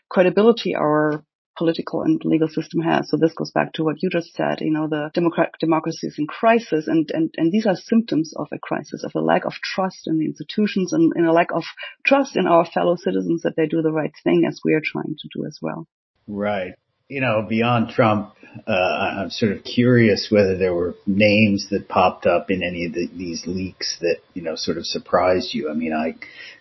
credibility 0.09 0.75
our 0.75 1.25
political 1.57 2.03
and 2.03 2.21
legal 2.25 2.49
system 2.49 2.81
has. 2.81 3.09
So 3.09 3.17
this 3.17 3.35
goes 3.35 3.51
back 3.51 3.73
to 3.75 3.85
what 3.85 4.03
you 4.03 4.11
just 4.11 4.35
said. 4.35 4.61
You 4.61 4.73
know, 4.73 4.89
the 4.89 5.11
democratic 5.15 5.59
democracy 5.59 6.09
is 6.09 6.17
in 6.19 6.27
crisis, 6.27 6.87
and 6.87 7.11
and 7.13 7.33
and 7.37 7.53
these 7.53 7.67
are 7.67 7.77
symptoms 7.77 8.33
of 8.37 8.49
a 8.53 8.59
crisis, 8.59 9.05
of 9.05 9.13
a 9.15 9.21
lack 9.21 9.45
of 9.45 9.55
trust 9.55 10.07
in 10.07 10.19
the 10.19 10.27
institutions, 10.27 10.93
and, 10.93 11.13
and 11.15 11.27
a 11.27 11.33
lack 11.33 11.53
of 11.53 11.65
trust 12.05 12.37
in 12.37 12.47
our 12.47 12.65
fellow 12.65 12.97
citizens 12.97 13.43
that 13.43 13.55
they 13.57 13.67
do 13.67 13.83
the 13.83 13.93
right 13.93 14.13
thing, 14.23 14.45
as 14.47 14.61
we 14.65 14.73
are 14.75 14.83
trying 14.85 15.17
to 15.19 15.29
do 15.35 15.47
as 15.47 15.59
well. 15.61 15.87
Right. 16.27 16.75
You 17.09 17.21
know, 17.21 17.45
beyond 17.47 17.91
Trump, 17.91 18.33
uh, 18.67 18.71
I'm 18.71 19.31
sort 19.31 19.53
of 19.53 19.63
curious 19.63 20.29
whether 20.31 20.57
there 20.57 20.73
were 20.75 20.95
names 21.07 21.69
that 21.71 21.87
popped 21.87 22.25
up 22.25 22.51
in 22.51 22.63
any 22.63 22.87
of 22.87 22.95
the, 22.95 23.09
these 23.15 23.47
leaks 23.47 23.99
that, 24.01 24.21
you 24.33 24.41
know, 24.41 24.57
sort 24.57 24.79
of 24.79 24.87
surprised 24.87 25.53
you. 25.53 25.71
I 25.71 25.75
mean, 25.75 25.93
I 25.93 26.15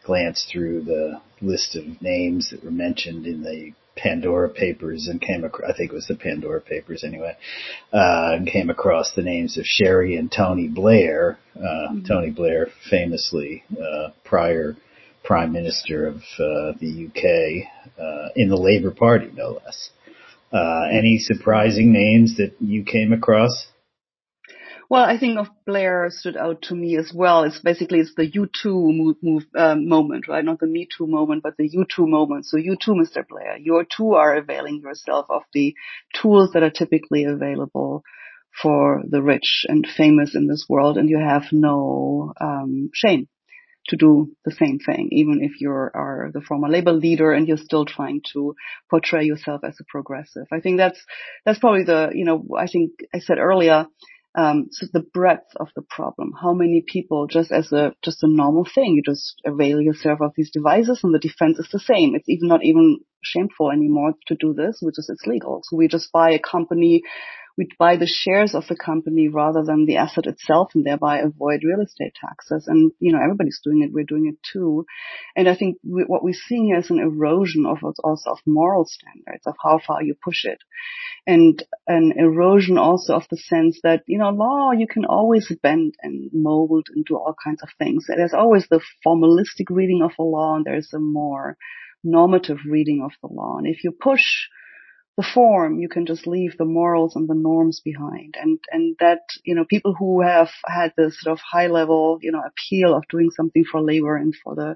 glanced 0.06 0.50
through 0.52 0.82
the 0.82 1.22
list 1.42 1.78
of 1.78 2.02
names 2.02 2.50
that 2.50 2.64
were 2.64 2.72
mentioned 2.72 3.26
in 3.26 3.42
the 3.42 3.72
Pandora 3.96 4.50
Papers 4.50 5.08
and 5.08 5.22
came 5.22 5.44
across, 5.44 5.70
I 5.70 5.78
think 5.78 5.92
it 5.92 5.96
was 5.96 6.08
the 6.08 6.16
Pandora 6.16 6.62
Papers 6.62 7.04
anyway, 7.04 7.36
uh, 7.92 8.32
and 8.34 8.48
came 8.48 8.70
across 8.70 9.14
the 9.16 9.22
names 9.22 9.58
of 9.58 9.66
Cherie 9.66 10.16
and 10.16 10.32
Tony 10.32 10.68
Blair. 10.68 11.38
Uh, 11.56 11.60
mm-hmm. 11.60 12.06
Tony 12.06 12.32
Blair, 12.32 12.70
famously, 12.90 13.64
uh, 13.72 14.10
prior 14.24 14.76
Prime 15.24 15.54
Minister 15.54 16.08
of, 16.08 16.16
uh, 16.16 16.74
the 16.80 17.08
UK, 17.08 18.00
uh, 18.00 18.30
in 18.36 18.50
the 18.50 18.58
Labour 18.58 18.92
Party, 18.92 19.30
no 19.34 19.60
less. 19.64 19.92
Uh, 20.52 20.84
any 20.92 21.18
surprising 21.18 21.92
names 21.92 22.38
that 22.38 22.54
you 22.60 22.84
came 22.84 23.14
across? 23.14 23.68
Well, 24.94 25.06
I 25.06 25.18
think 25.18 25.40
of 25.40 25.48
Blair 25.66 26.12
stood 26.12 26.38
out 26.38 26.62
to 26.68 26.76
me 26.76 26.98
as 26.98 27.12
well. 27.12 27.46
It's 27.46 27.58
basically 27.60 28.00
it's 28.00 28.14
the 28.14 28.28
U 28.28 28.48
two 28.62 28.76
move, 28.76 29.16
move 29.24 29.44
um, 29.58 29.90
moment, 29.90 30.28
right? 30.28 30.46
Not 30.46 30.60
the 30.60 30.68
Me 30.68 30.88
Too 30.96 31.08
moment, 31.08 31.42
but 31.42 31.58
the 31.58 31.68
U 31.68 31.84
two 31.90 32.06
moment. 32.06 32.46
So 32.46 32.58
you 32.58 32.76
too, 32.76 32.92
Mr. 32.92 33.28
Blair, 33.28 33.58
you 33.58 33.84
too 33.98 34.14
are 34.14 34.36
availing 34.36 34.82
yourself 34.84 35.26
of 35.32 35.42
the 35.52 35.74
tools 36.22 36.52
that 36.54 36.62
are 36.62 36.70
typically 36.70 37.24
available 37.24 38.04
for 38.62 39.02
the 39.10 39.24
rich 39.24 39.66
and 39.68 39.84
famous 39.98 40.36
in 40.36 40.46
this 40.46 40.68
world, 40.70 41.00
and 41.00 41.10
you 41.10 41.18
have 41.18 41.46
no 41.52 42.34
um, 42.40 42.92
shame 42.94 43.28
to 43.88 43.98
do 43.98 44.30
the 44.46 44.52
same 44.52 44.78
thing, 44.78 45.10
even 45.12 45.40
if 45.42 45.60
you 45.60 45.72
are 45.72 46.30
the 46.36 46.42
former 46.42 46.70
labor 46.70 46.94
leader 46.94 47.32
and 47.32 47.48
you're 47.48 47.58
still 47.58 47.86
trying 47.86 48.22
to 48.34 48.54
portray 48.92 49.26
yourself 49.26 49.62
as 49.64 49.76
a 49.80 49.84
progressive. 49.90 50.46
I 50.52 50.60
think 50.60 50.78
that's 50.78 51.04
that's 51.46 51.58
probably 51.58 51.84
the 51.84 52.12
you 52.14 52.26
know 52.26 52.46
I 52.56 52.68
think 52.68 52.92
I 53.12 53.18
said 53.18 53.40
earlier 53.40 53.88
um, 54.36 54.70
so 54.72 54.88
the 54.92 55.00
breadth 55.14 55.54
of 55.58 55.70
the 55.76 55.84
problem, 55.84 56.34
how 56.42 56.54
many 56.54 56.84
people 56.86 57.28
just 57.28 57.52
as 57.52 57.72
a, 57.72 57.94
just 58.04 58.24
a 58.24 58.28
normal 58.28 58.66
thing, 58.66 58.96
you 58.96 59.04
just 59.04 59.42
avail 59.46 59.80
yourself 59.80 60.22
of 60.22 60.32
these 60.36 60.52
devices 60.52 61.02
and 61.04 61.14
the 61.14 61.20
defense 61.20 61.60
is 61.60 61.70
the 61.72 61.80
same. 61.80 62.16
It's 62.16 62.30
even 62.30 62.48
not 62.48 62.64
even 62.64 63.00
shameful 63.24 63.72
anymore 63.72 64.14
to 64.28 64.36
do 64.36 64.54
this, 64.54 64.80
which 64.82 64.98
is 64.98 65.10
it's 65.10 65.28
legal. 65.28 65.62
So 65.64 65.78
we 65.78 65.88
just 65.88 66.12
buy 66.12 66.32
a 66.32 66.40
company, 66.40 67.04
we 67.58 67.68
buy 67.78 67.98
the 67.98 68.08
shares 68.08 68.56
of 68.56 68.68
the 68.68 68.76
company 68.76 69.28
rather 69.28 69.64
than 69.64 69.86
the 69.86 69.98
asset 69.98 70.26
itself 70.26 70.72
and 70.74 70.86
thereby 70.86 71.20
avoid 71.20 71.62
real 71.64 71.82
estate 71.82 72.14
taxes. 72.20 72.66
And, 72.68 72.92
you 73.00 73.12
know, 73.12 73.20
everybody's 73.22 73.62
doing 73.64 73.84
it. 73.84 73.92
We're 73.94 74.06
doing 74.06 74.28
it 74.28 74.38
too. 74.52 74.86
And 75.36 75.48
I 75.48 75.56
think 75.56 75.78
we, 75.84 76.04
what 76.08 76.24
we're 76.24 76.34
seeing 76.34 76.66
here 76.66 76.80
is 76.80 76.90
an 76.90 77.00
erosion 77.00 77.66
of 77.66 77.78
also 78.04 78.32
of 78.32 78.40
moral 78.46 78.86
standards 78.86 79.46
of 79.46 79.56
how 79.64 79.80
far 79.86 80.02
you 80.02 80.16
push 80.24 80.46
it 80.46 80.60
and 81.26 81.64
an 81.88 82.14
erosion 82.18 82.78
also 82.78 83.14
of 83.14 83.24
the 83.30 83.38
sense 83.38 83.80
that, 83.84 84.04
you 84.08 84.18
know, 84.18 84.30
law 84.30 84.72
you 84.72 84.88
can 84.88 85.06
always 85.06 85.52
bend 85.62 85.96
and 86.02 86.30
mold 86.34 86.88
and 86.94 87.06
do 87.06 87.16
all 87.16 87.36
kinds 87.44 87.62
of 87.64 87.70
things. 87.78 88.06
There's 88.08 88.34
always 88.34 88.68
the 88.70 88.82
formalistic 89.06 89.70
reading 89.70 90.02
of 90.04 90.12
a 90.20 90.24
law 90.24 90.56
and 90.56 90.66
there's 90.66 90.92
a 90.94 91.00
more 91.00 91.58
normative 92.04 92.58
reading 92.68 93.02
of 93.04 93.12
the 93.22 93.34
law. 93.34 93.58
And 93.58 93.68
if 93.68 93.84
you 93.84 93.92
push 93.92 94.50
the 95.18 95.26
form, 95.34 95.80
you 95.80 95.90
can 95.90 96.06
just 96.06 96.26
leave 96.26 96.58
the 96.58 96.66
morals 96.66 97.16
and 97.16 97.30
the 97.30 97.36
norms 97.36 97.82
behind. 97.84 98.36
And, 98.40 98.60
and 98.72 98.96
that, 99.00 99.22
you 99.44 99.54
know, 99.54 99.66
people 99.66 99.94
who 99.98 100.22
have 100.22 100.50
had 100.66 100.94
this 100.98 101.18
sort 101.22 101.34
of 101.34 101.40
high 101.40 101.68
level, 101.68 102.18
you 102.22 102.32
know, 102.32 102.42
appeal 102.42 102.96
of 102.96 103.04
doing 103.10 103.30
something 103.30 103.64
for 103.64 103.82
labor 103.82 104.16
and 104.16 104.34
for 104.44 104.56
the 104.56 104.76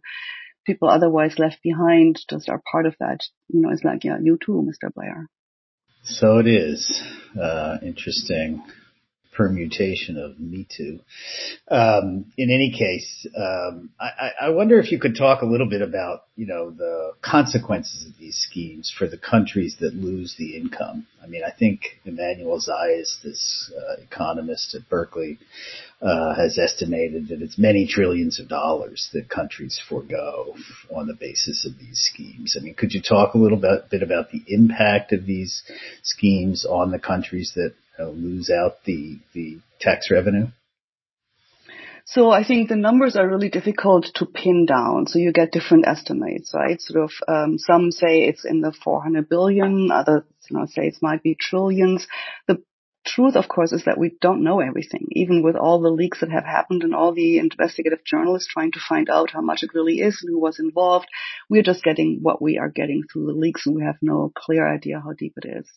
people 0.66 0.90
otherwise 0.90 1.40
left 1.40 1.64
behind 1.64 2.20
just 2.30 2.50
are 2.50 2.62
part 2.72 2.86
of 2.86 2.96
that, 3.00 3.20
you 3.48 3.62
know, 3.62 3.72
it's 3.72 3.84
like, 3.84 4.04
yeah, 4.04 4.18
you 4.22 4.38
too, 4.44 4.68
Mr. 4.68 4.94
Blair. 4.94 5.28
So 6.04 6.38
it 6.38 6.48
is. 6.48 7.02
Uh, 7.40 7.78
interesting 7.82 8.64
permutation 9.38 10.18
of 10.18 10.40
Me 10.40 10.68
Too. 10.76 11.00
Um, 11.70 12.26
in 12.38 12.50
any 12.50 12.74
case, 12.76 13.28
um, 13.38 13.92
I, 14.00 14.32
I, 14.42 14.50
wonder 14.50 14.80
if 14.80 14.92
you 14.92 15.00
could 15.00 15.16
talk 15.16 15.44
a 15.44 15.46
little 15.46 15.70
bit 15.70 15.84
about, 15.84 16.24
you 16.36 16.48
know, 16.48 16.72
the 16.72 17.12
consequences 17.22 18.08
of 18.08 18.18
these 18.20 18.36
schemes 18.36 18.92
for 18.98 19.08
the 19.08 19.18
countries 19.18 19.78
that 19.80 19.94
lose 19.94 20.36
the 20.40 20.58
income. 20.58 21.06
I 21.24 21.28
mean, 21.28 21.44
I 21.46 21.52
think 21.52 22.00
Emmanuel 22.04 22.60
Saez, 22.60 23.22
this 23.24 23.72
uh, 23.78 24.02
economist 24.02 24.74
at 24.74 24.90
Berkeley, 24.90 25.38
uh, 26.02 26.34
has 26.36 26.58
estimated 26.58 27.28
that 27.28 27.42
it's 27.42 27.60
many 27.60 27.88
trillions 27.88 28.40
of 28.40 28.48
dollars 28.48 29.10
that 29.14 29.30
countries 29.30 29.80
forego 29.88 30.56
on 30.96 31.08
the 31.08 31.14
basis 31.14 31.66
of 31.66 31.78
these 31.78 32.00
schemes. 32.12 32.58
I 32.60 32.64
mean, 32.64 32.74
could 32.74 32.94
you 32.94 33.02
talk 33.02 33.36
a 33.36 33.38
little 33.38 33.58
bit, 33.58 33.90
bit 33.92 34.02
about 34.02 34.32
the 34.32 34.44
impact 34.48 35.12
of 35.14 35.26
these 35.26 35.64
schemes 36.02 36.66
on 36.66 36.92
the 36.92 37.00
countries 37.00 37.54
that 37.56 37.74
uh, 38.00 38.10
lose 38.10 38.50
out 38.50 38.84
the 38.86 39.20
the 39.34 39.60
tax 39.80 40.10
revenue? 40.12 40.48
So 42.10 42.32
I 42.32 42.46
think 42.46 42.70
the 42.70 42.78
numbers 42.78 43.18
are 43.18 43.28
really 43.28 43.50
difficult 43.50 44.08
to 44.16 44.26
pin 44.26 44.66
down. 44.66 45.08
So 45.08 45.20
you 45.20 45.34
get 45.34 45.52
different 45.52 45.86
estimates, 45.86 46.54
right? 46.54 46.80
Sort 46.80 47.04
of, 47.04 47.12
um, 47.28 47.58
some 47.58 47.92
say 47.92 48.24
it's 48.24 48.46
in 48.46 48.62
the 48.62 48.72
400 48.72 49.28
billion, 49.28 49.92
others, 49.92 50.24
you 50.50 50.58
know, 50.58 50.66
say 50.68 50.84
it 50.84 50.96
might 51.02 51.22
be 51.22 51.36
trillions. 51.36 52.08
The 52.48 52.64
truth, 53.08 53.36
of 53.36 53.48
course, 53.48 53.72
is 53.72 53.86
that 53.86 53.98
we 53.98 54.16
don't 54.22 54.44
know 54.44 54.60
everything, 54.60 55.08
even 55.12 55.42
with 55.42 55.56
all 55.56 55.82
the 55.82 55.90
leaks 55.90 56.20
that 56.20 56.30
have 56.30 56.44
happened 56.44 56.84
and 56.84 56.94
all 56.94 57.14
the 57.14 57.40
investigative 57.40 58.04
journalists 58.06 58.50
trying 58.52 58.72
to 58.74 58.80
find 58.88 59.10
out 59.10 59.32
how 59.32 59.42
much 59.42 59.64
it 59.64 59.74
really 59.74 60.00
is 60.00 60.20
and 60.22 60.32
who 60.32 60.40
was 60.40 60.60
involved. 60.60 61.08
We're 61.50 61.64
just 61.64 61.84
getting 61.84 62.20
what 62.22 62.42
we 62.42 62.58
are 62.58 62.70
getting 62.70 63.04
through 63.04 63.28
the 63.28 63.34
leaks 63.34 63.66
and 63.66 63.76
we 63.76 63.84
have 63.84 63.98
no 64.02 64.32
clear 64.36 64.68
idea 64.68 65.02
how 65.04 65.14
deep 65.14 65.34
it 65.42 65.48
is. 65.60 65.68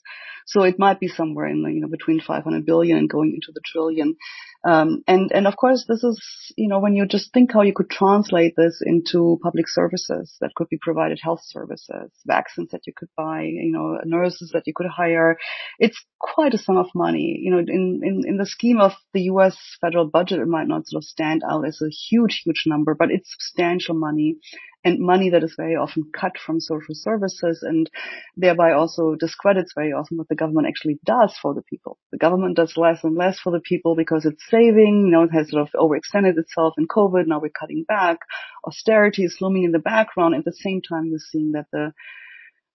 So 0.46 0.64
it 0.64 0.78
might 0.78 1.00
be 1.00 1.08
somewhere 1.08 1.46
in 1.46 1.62
the, 1.62 1.70
you 1.70 1.80
know, 1.80 1.88
between 1.88 2.20
500 2.20 2.66
billion 2.66 2.98
and 2.98 3.08
going 3.08 3.34
into 3.34 3.52
the 3.54 3.62
trillion. 3.64 4.16
Um, 4.62 5.02
and, 5.06 5.30
and 5.32 5.46
of 5.46 5.56
course, 5.56 5.86
this 5.88 6.04
is, 6.04 6.20
you 6.56 6.68
know, 6.68 6.80
when 6.80 6.94
you 6.94 7.06
just 7.06 7.32
think 7.32 7.52
how 7.52 7.62
you 7.62 7.72
could 7.72 7.88
translate 7.88 8.54
this 8.56 8.82
into 8.84 9.38
public 9.42 9.66
services 9.68 10.36
that 10.40 10.54
could 10.54 10.68
be 10.68 10.78
provided, 10.80 11.18
health 11.22 11.40
services, 11.42 12.10
vaccines 12.26 12.70
that 12.72 12.86
you 12.86 12.92
could 12.94 13.08
buy, 13.16 13.42
you 13.42 13.72
know, 13.72 13.98
nurses 14.04 14.50
that 14.52 14.64
you 14.66 14.74
could 14.74 14.86
hire. 14.86 15.38
It's 15.78 16.04
quite 16.18 16.52
a 16.52 16.58
sum 16.58 16.76
of 16.76 16.88
money. 16.94 17.38
You 17.40 17.52
know, 17.52 17.58
in, 17.58 18.00
in, 18.02 18.22
in 18.26 18.36
the 18.36 18.44
scheme 18.44 18.80
of 18.80 18.92
the 19.14 19.22
U.S. 19.22 19.56
federal 19.80 20.08
budget, 20.08 20.40
it 20.40 20.48
might 20.48 20.68
not 20.68 20.86
sort 20.86 21.02
of 21.02 21.08
stand 21.08 21.42
out 21.48 21.66
as 21.66 21.80
a 21.80 21.88
huge, 21.88 22.42
huge 22.44 22.64
number, 22.66 22.94
but 22.94 23.10
it's 23.10 23.32
substantial 23.32 23.94
money 23.94 24.36
and 24.84 24.98
money 24.98 25.30
that 25.30 25.44
is 25.44 25.54
very 25.56 25.76
often 25.76 26.10
cut 26.18 26.32
from 26.44 26.60
social 26.60 26.94
services 26.94 27.62
and 27.62 27.90
thereby 28.36 28.72
also 28.72 29.14
discredits 29.14 29.72
very 29.74 29.92
often 29.92 30.16
what 30.16 30.28
the 30.28 30.34
government 30.34 30.66
actually 30.66 30.98
does 31.04 31.36
for 31.40 31.54
the 31.54 31.62
people. 31.62 31.98
The 32.12 32.18
government 32.18 32.56
does 32.56 32.76
less 32.76 33.04
and 33.04 33.16
less 33.16 33.38
for 33.38 33.52
the 33.52 33.60
people 33.60 33.94
because 33.94 34.24
it's 34.24 34.42
saving, 34.48 35.04
you 35.06 35.12
know, 35.12 35.24
it 35.24 35.32
has 35.32 35.50
sort 35.50 35.62
of 35.62 35.68
overextended 35.74 36.38
itself 36.38 36.74
in 36.78 36.88
COVID. 36.88 37.26
Now 37.26 37.40
we're 37.40 37.50
cutting 37.50 37.84
back. 37.86 38.18
Austerity 38.66 39.24
is 39.24 39.36
looming 39.40 39.64
in 39.64 39.72
the 39.72 39.78
background. 39.78 40.34
At 40.34 40.44
the 40.44 40.52
same 40.52 40.80
time, 40.80 41.10
we're 41.10 41.18
seeing 41.18 41.52
that 41.52 41.66
the 41.72 41.92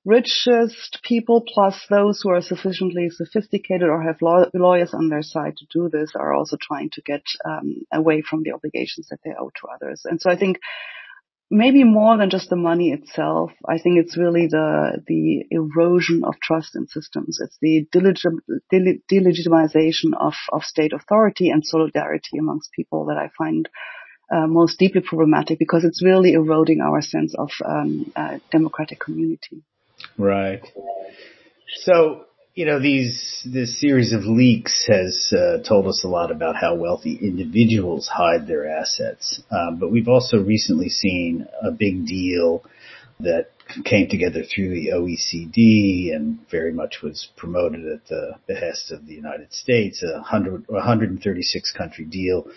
richest 0.06 1.00
people 1.04 1.44
plus 1.48 1.76
those 1.90 2.22
who 2.22 2.30
are 2.30 2.42
sufficiently 2.42 3.10
sophisticated 3.10 3.90
or 3.90 4.04
have 4.04 4.22
law- 4.22 4.46
lawyers 4.54 4.94
on 4.94 5.10
their 5.10 5.24
side 5.24 5.58
to 5.58 5.66
do 5.74 5.90
this 5.90 6.12
are 6.16 6.34
also 6.34 6.58
trying 6.62 6.92
to 6.94 7.02
get 7.02 7.24
um, 7.44 7.78
away 7.92 8.22
from 8.22 8.44
the 8.44 8.52
obligations 8.52 9.08
that 9.10 9.20
they 9.26 9.32
owe 9.32 9.50
to 9.50 9.68
others. 9.74 10.04
And 10.06 10.22
so 10.22 10.30
I 10.30 10.38
think 10.38 10.60
maybe 11.50 11.84
more 11.84 12.18
than 12.18 12.30
just 12.30 12.50
the 12.50 12.56
money 12.56 12.92
itself. 12.92 13.52
I 13.68 13.78
think 13.78 14.00
it's 14.00 14.18
really 14.18 14.48
the 14.48 15.02
the 15.08 15.46
erosion 15.52 16.24
of 16.24 16.36
trust 16.42 16.76
in 16.76 16.88
systems. 16.88 17.40
It's 17.42 17.58
the 17.62 17.86
delegitimization 19.12 20.14
of 20.20 20.34
of 20.52 20.64
state 20.64 20.94
authority 20.94 21.50
and 21.50 21.66
solidarity 21.66 22.38
amongst 22.40 22.72
people 22.72 23.06
that 23.06 23.18
I 23.18 23.30
find 23.38 23.70
uh, 24.32 24.48
most 24.48 24.80
deeply 24.80 25.02
problematic 25.02 25.60
because 25.60 25.84
it's 25.84 26.04
really 26.04 26.34
eroding 26.34 26.82
our 26.82 27.02
sense 27.02 27.36
of 27.38 27.52
um, 27.64 28.12
uh, 28.16 28.40
democratic 28.52 29.00
community. 29.00 29.64
Right. 30.18 30.66
So 31.84 32.26
you 32.56 32.66
know, 32.66 32.80
these 32.80 33.42
this 33.46 33.82
series 33.82 34.14
of 34.14 34.24
leaks 34.24 34.86
has 34.88 35.34
uh, 35.38 35.58
told 35.68 35.88
us 35.88 36.04
a 36.06 36.08
lot 36.08 36.32
about 36.32 36.56
how 36.56 36.74
wealthy 36.74 37.20
individuals 37.22 38.08
hide 38.08 38.48
their 38.48 38.66
assets. 38.66 39.42
Um, 39.52 39.78
but 39.78 39.92
we've 39.92 40.08
also 40.08 40.38
recently 40.38 40.88
seen 40.88 41.48
a 41.62 41.72
big 41.72 42.08
deal 42.08 42.64
that 43.20 43.50
came 43.84 44.08
together 44.08 44.44
through 44.44 44.70
the 44.70 44.92
OECD 44.94 46.16
and 46.16 46.40
very 46.50 46.72
much 46.72 47.00
was 47.04 47.28
promoted 47.36 47.86
at 47.86 48.06
the 48.08 48.36
behest 48.48 48.92
of 48.92 49.06
the 49.06 49.14
United 49.14 49.52
States, 49.52 50.02
a 50.04 50.14
100, 50.14 50.66
136 50.68 51.74
country 51.74 52.06
deal 52.06 52.48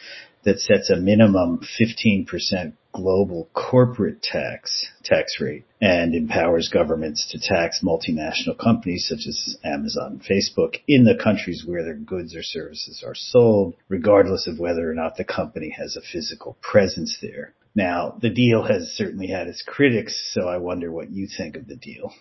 that 0.45 0.61
sets 0.61 0.91
a 0.91 0.97
minimum 0.97 1.61
15% 1.81 2.73
global 2.93 3.49
corporate 3.53 4.23
tax 4.23 4.87
tax 5.05 5.39
rate 5.41 5.65
and 5.81 6.15
empowers 6.15 6.69
governments 6.73 7.31
to 7.31 7.39
tax 7.39 7.81
multinational 7.85 8.59
companies 8.59 9.07
such 9.09 9.27
as 9.29 9.57
Amazon 9.63 10.13
and 10.13 10.23
Facebook 10.23 10.77
in 10.89 11.05
the 11.05 11.15
countries 11.23 11.65
where 11.67 11.85
their 11.85 11.95
goods 11.95 12.35
or 12.35 12.43
services 12.43 13.05
are 13.07 13.15
sold, 13.15 13.75
regardless 13.89 14.47
of 14.47 14.59
whether 14.59 14.91
or 14.91 14.95
not 14.95 15.17
the 15.17 15.25
company 15.25 15.75
has 15.79 15.97
a 15.97 16.01
physical 16.01 16.57
presence 16.61 17.19
there. 17.21 17.55
Now, 17.75 18.19
the 18.21 18.31
deal 18.31 18.65
has 18.65 18.95
certainly 18.97 19.29
had 19.29 19.47
its 19.47 19.63
critics, 19.63 20.33
so 20.35 20.49
I 20.49 20.57
wonder 20.57 20.91
what 20.91 21.11
you 21.11 21.29
think 21.29 21.57
of 21.57 21.69
the 21.69 21.77
deal. 21.77 22.13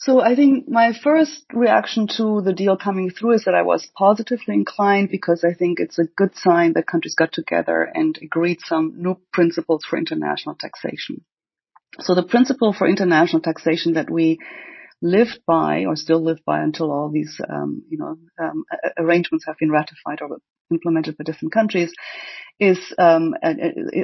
So 0.00 0.22
I 0.22 0.34
think 0.34 0.66
my 0.66 0.94
first 0.94 1.44
reaction 1.52 2.06
to 2.16 2.40
the 2.40 2.54
deal 2.54 2.78
coming 2.78 3.10
through 3.10 3.32
is 3.32 3.44
that 3.44 3.54
I 3.54 3.62
was 3.62 3.86
positively 3.98 4.54
inclined 4.54 5.10
because 5.10 5.44
I 5.44 5.52
think 5.52 5.78
it's 5.78 5.98
a 5.98 6.04
good 6.16 6.34
sign 6.36 6.72
that 6.72 6.86
countries 6.86 7.14
got 7.14 7.32
together 7.32 7.82
and 7.82 8.18
agreed 8.22 8.60
some 8.64 8.94
new 8.96 9.20
principles 9.30 9.84
for 9.84 9.98
international 9.98 10.54
taxation. 10.54 11.22
So 11.98 12.14
the 12.14 12.22
principle 12.22 12.72
for 12.72 12.88
international 12.88 13.42
taxation 13.42 13.92
that 13.94 14.08
we 14.08 14.38
lived 15.02 15.40
by 15.46 15.84
or 15.84 15.96
still 15.96 16.24
live 16.24 16.40
by 16.46 16.60
until 16.60 16.90
all 16.90 17.10
these, 17.10 17.38
um, 17.46 17.82
you 17.90 17.98
know, 17.98 18.16
um, 18.42 18.64
arrangements 18.96 19.44
have 19.46 19.58
been 19.58 19.70
ratified 19.70 20.22
or 20.22 20.38
implemented 20.70 21.16
by 21.16 21.24
different 21.24 21.52
countries, 21.52 21.92
is 22.58 22.78
um, 22.98 23.34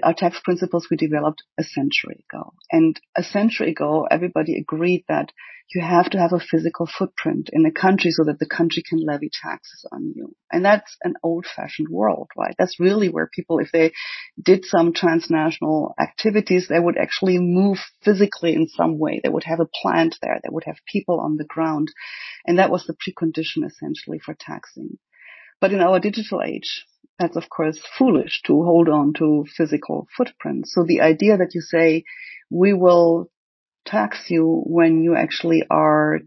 our 0.02 0.14
tax 0.14 0.40
principles 0.42 0.88
we 0.90 0.96
developed 0.96 1.42
a 1.58 1.62
century 1.62 2.24
ago. 2.30 2.54
And 2.70 2.98
a 3.16 3.22
century 3.22 3.70
ago, 3.70 4.06
everybody 4.10 4.58
agreed 4.58 5.04
that 5.08 5.30
you 5.74 5.82
have 5.82 6.08
to 6.10 6.18
have 6.18 6.32
a 6.32 6.38
physical 6.38 6.86
footprint 6.86 7.50
in 7.52 7.64
the 7.64 7.72
country 7.72 8.12
so 8.12 8.24
that 8.24 8.38
the 8.38 8.48
country 8.48 8.84
can 8.88 9.04
levy 9.04 9.30
taxes 9.42 9.84
on 9.92 10.12
you. 10.14 10.34
And 10.50 10.64
that's 10.64 10.96
an 11.02 11.14
old-fashioned 11.24 11.88
world, 11.90 12.28
right? 12.36 12.54
That's 12.56 12.78
really 12.78 13.08
where 13.08 13.28
people, 13.30 13.58
if 13.58 13.72
they 13.72 13.92
did 14.40 14.64
some 14.64 14.92
transnational 14.92 15.92
activities, 16.00 16.68
they 16.68 16.78
would 16.78 16.96
actually 16.96 17.38
move 17.38 17.78
physically 18.04 18.54
in 18.54 18.68
some 18.68 18.98
way. 18.98 19.20
They 19.22 19.28
would 19.28 19.44
have 19.44 19.60
a 19.60 19.68
plant 19.82 20.16
there. 20.22 20.38
They 20.42 20.50
would 20.50 20.64
have 20.66 20.76
people 20.90 21.18
on 21.20 21.36
the 21.36 21.44
ground. 21.44 21.88
And 22.46 22.58
that 22.58 22.70
was 22.70 22.86
the 22.86 22.94
precondition 22.94 23.66
essentially 23.66 24.20
for 24.24 24.36
taxing. 24.38 24.98
But 25.60 25.72
in 25.72 25.80
our 25.80 26.00
digital 26.00 26.42
age, 26.42 26.84
that's 27.18 27.36
of 27.36 27.48
course 27.48 27.78
foolish 27.98 28.42
to 28.46 28.62
hold 28.62 28.88
on 28.88 29.14
to 29.14 29.46
physical 29.56 30.06
footprints. 30.16 30.74
So 30.74 30.84
the 30.84 31.00
idea 31.00 31.36
that 31.38 31.54
you 31.54 31.60
say 31.60 32.04
we 32.50 32.72
will 32.72 33.30
tax 33.86 34.26
you 34.28 34.62
when 34.66 35.02
you 35.02 35.16
actually 35.16 35.62
are 35.70 36.20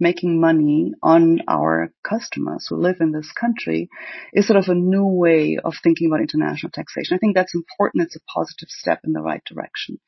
making 0.00 0.40
money 0.40 0.92
on 1.02 1.40
our 1.48 1.92
customers 2.08 2.66
who 2.68 2.76
live 2.76 2.96
in 3.00 3.12
this 3.12 3.30
country 3.32 3.88
is 4.32 4.46
sort 4.46 4.58
of 4.58 4.68
a 4.68 4.74
new 4.74 5.06
way 5.06 5.58
of 5.62 5.74
thinking 5.82 6.08
about 6.08 6.20
international 6.20 6.70
taxation. 6.72 7.14
I 7.14 7.18
think 7.18 7.36
that's 7.36 7.54
important. 7.54 8.04
It's 8.04 8.16
a 8.16 8.32
positive 8.34 8.68
step 8.68 9.00
in 9.04 9.12
the 9.12 9.22
right 9.22 9.42
direction. 9.44 9.98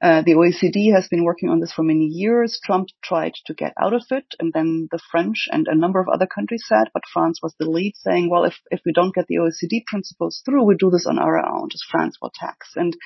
Uh, 0.00 0.22
the 0.22 0.34
OECD 0.34 0.92
has 0.94 1.08
been 1.08 1.24
working 1.24 1.48
on 1.48 1.60
this 1.60 1.72
for 1.72 1.82
many 1.82 2.06
years. 2.06 2.60
Trump 2.64 2.88
tried 3.02 3.32
to 3.46 3.54
get 3.54 3.72
out 3.80 3.94
of 3.94 4.02
it, 4.10 4.26
and 4.38 4.52
then 4.52 4.88
the 4.90 5.00
French 5.10 5.48
and 5.50 5.66
a 5.68 5.76
number 5.76 6.00
of 6.00 6.08
other 6.08 6.26
countries 6.26 6.64
said, 6.66 6.88
but 6.94 7.02
France 7.12 7.40
was 7.42 7.54
the 7.58 7.68
lead, 7.68 7.94
saying, 7.96 8.30
well, 8.30 8.44
if, 8.44 8.54
if 8.70 8.80
we 8.84 8.92
don't 8.92 9.14
get 9.14 9.26
the 9.28 9.36
OECD 9.36 9.84
principles 9.86 10.42
through, 10.44 10.64
we 10.64 10.76
do 10.76 10.90
this 10.90 11.06
on 11.06 11.18
our 11.18 11.38
own, 11.38 11.68
just 11.70 11.84
France 11.90 12.18
will 12.20 12.32
tax. 12.34 12.72
And 12.76 12.96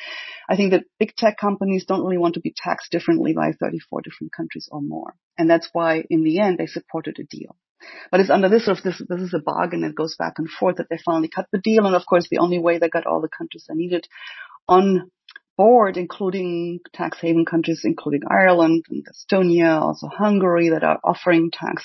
I 0.49 0.57
think 0.57 0.73
that 0.73 0.85
big 0.99 1.15
tech 1.17 1.39
companies 1.39 1.85
don't 1.87 2.03
really 2.03 2.19
want 2.19 2.35
to 2.35 2.41
be 2.41 2.55
taxed 2.57 2.91
differently 2.93 3.33
by 3.33 3.53
34 3.53 4.03
different 4.03 4.33
countries 4.33 4.69
or 4.71 4.83
more. 4.83 5.15
And 5.39 5.49
that's 5.49 5.69
why 5.73 6.05
in 6.11 6.25
the 6.25 6.41
end 6.41 6.59
they 6.59 6.67
supported 6.67 7.19
a 7.19 7.25
deal. 7.25 7.57
But 8.11 8.21
it's 8.21 8.31
under 8.31 8.49
this 8.49 8.65
sort 8.65 8.79
of 8.79 8.85
this, 8.85 9.03
this 9.09 9.21
is 9.21 9.35
a 9.35 9.41
bargain 9.41 9.81
that 9.81 9.95
goes 9.95 10.15
back 10.17 10.35
and 10.39 10.49
forth 10.49 10.77
that 10.77 10.87
they 10.89 10.99
finally 11.05 11.29
cut 11.29 11.47
the 11.53 11.59
deal. 11.59 11.87
And 11.87 11.97
of 11.97 12.07
course, 12.07 12.29
the 12.31 12.39
only 12.39 12.59
way 12.59 12.79
they 12.79 12.89
got 12.89 13.07
all 13.07 13.21
the 13.21 13.29
countries 13.29 13.67
they 13.69 13.75
needed 13.75 14.07
on 14.69 15.11
board, 15.57 15.97
including 15.97 16.81
tax 16.93 17.19
haven 17.21 17.45
countries, 17.45 17.83
including 17.85 18.23
Ireland 18.29 18.85
and 18.89 19.05
Estonia, 19.07 19.81
also 19.81 20.09
Hungary, 20.09 20.71
that 20.71 20.85
are 20.85 21.01
offering 21.05 21.51
tax 21.53 21.85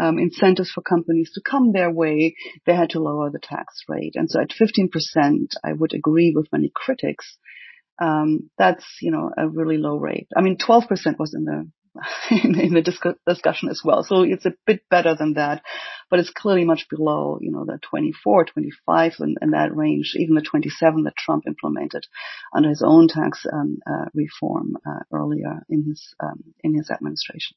um, 0.00 0.18
incentives 0.18 0.70
for 0.70 0.82
companies 0.82 1.30
to 1.34 1.40
come 1.48 1.72
their 1.72 1.90
way, 1.90 2.34
they 2.66 2.74
had 2.74 2.90
to 2.90 3.00
lower 3.00 3.30
the 3.30 3.40
tax 3.40 3.82
rate. 3.88 4.12
And 4.14 4.30
so 4.30 4.40
at 4.40 4.50
15%, 4.50 4.88
I 5.64 5.72
would 5.72 5.94
agree 5.94 6.32
with 6.34 6.52
many 6.52 6.70
critics. 6.74 7.38
Um, 8.00 8.50
that's, 8.56 8.84
you 9.00 9.10
know, 9.10 9.30
a 9.36 9.48
really 9.48 9.78
low 9.78 9.96
rate. 9.96 10.28
I 10.36 10.40
mean, 10.40 10.56
12% 10.56 10.86
was 11.18 11.34
in 11.34 11.44
the 11.44 11.68
in, 12.30 12.58
in 12.58 12.74
the 12.74 13.16
discussion 13.26 13.68
as 13.68 13.82
well. 13.84 14.02
So 14.02 14.22
it's 14.22 14.46
a 14.46 14.54
bit 14.66 14.82
better 14.90 15.14
than 15.14 15.34
that, 15.34 15.62
but 16.10 16.20
it's 16.20 16.30
clearly 16.30 16.64
much 16.64 16.86
below, 16.88 17.38
you 17.40 17.50
know, 17.50 17.64
the 17.64 17.78
24, 17.90 18.46
25 18.46 19.14
and, 19.20 19.38
and 19.40 19.52
that 19.52 19.74
range, 19.74 20.14
even 20.16 20.34
the 20.34 20.42
27 20.42 21.04
that 21.04 21.16
Trump 21.16 21.44
implemented 21.46 22.04
under 22.54 22.68
his 22.68 22.82
own 22.84 23.08
tax 23.08 23.44
um, 23.52 23.78
uh, 23.86 24.06
reform 24.14 24.76
uh, 24.86 25.00
earlier 25.12 25.64
in 25.68 25.84
his 25.84 26.14
um, 26.22 26.42
in 26.62 26.74
his 26.74 26.90
administration. 26.90 27.56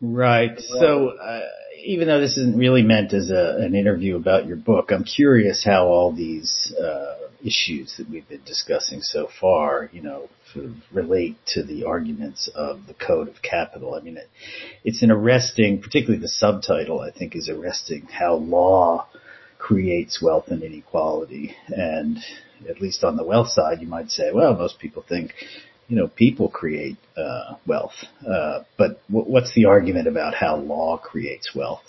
Right. 0.00 0.58
So, 0.58 1.08
uh, 1.08 1.40
even 1.84 2.08
though 2.08 2.20
this 2.20 2.36
isn't 2.36 2.58
really 2.58 2.82
meant 2.82 3.12
as 3.12 3.30
a, 3.30 3.58
an 3.60 3.74
interview 3.74 4.16
about 4.16 4.46
your 4.46 4.56
book, 4.56 4.90
I'm 4.90 5.04
curious 5.04 5.64
how 5.64 5.86
all 5.86 6.12
these 6.12 6.74
uh, 6.78 7.16
issues 7.44 7.96
that 7.96 8.10
we've 8.10 8.28
been 8.28 8.42
discussing 8.44 9.00
so 9.00 9.28
far, 9.40 9.88
you 9.92 10.02
know, 10.02 10.28
sort 10.52 10.66
of 10.66 10.72
relate 10.92 11.36
to 11.54 11.62
the 11.62 11.84
arguments 11.84 12.48
of 12.54 12.86
the 12.86 12.94
Code 12.94 13.28
of 13.28 13.40
Capital. 13.42 13.94
I 13.94 14.00
mean, 14.00 14.16
it, 14.16 14.28
it's 14.84 15.02
an 15.02 15.10
arresting, 15.10 15.80
particularly 15.80 16.20
the 16.20 16.28
subtitle, 16.28 17.00
I 17.00 17.10
think, 17.10 17.36
is 17.36 17.48
arresting 17.48 18.06
how 18.10 18.34
law 18.34 19.06
creates 19.58 20.20
wealth 20.20 20.48
and 20.48 20.62
inequality. 20.62 21.54
And 21.68 22.18
at 22.68 22.80
least 22.80 23.04
on 23.04 23.16
the 23.16 23.24
wealth 23.24 23.48
side, 23.48 23.80
you 23.80 23.88
might 23.88 24.10
say, 24.10 24.30
well, 24.32 24.54
most 24.54 24.78
people 24.78 25.04
think, 25.08 25.32
you 25.88 25.96
know, 25.96 26.08
people 26.08 26.48
create 26.48 26.96
uh, 27.16 27.54
wealth. 27.66 27.94
Uh, 28.26 28.64
but 28.76 29.00
w- 29.08 29.30
what's 29.30 29.54
the 29.54 29.66
argument 29.66 30.08
about 30.08 30.34
how 30.34 30.56
law 30.56 30.96
creates 30.96 31.54
wealth? 31.54 31.82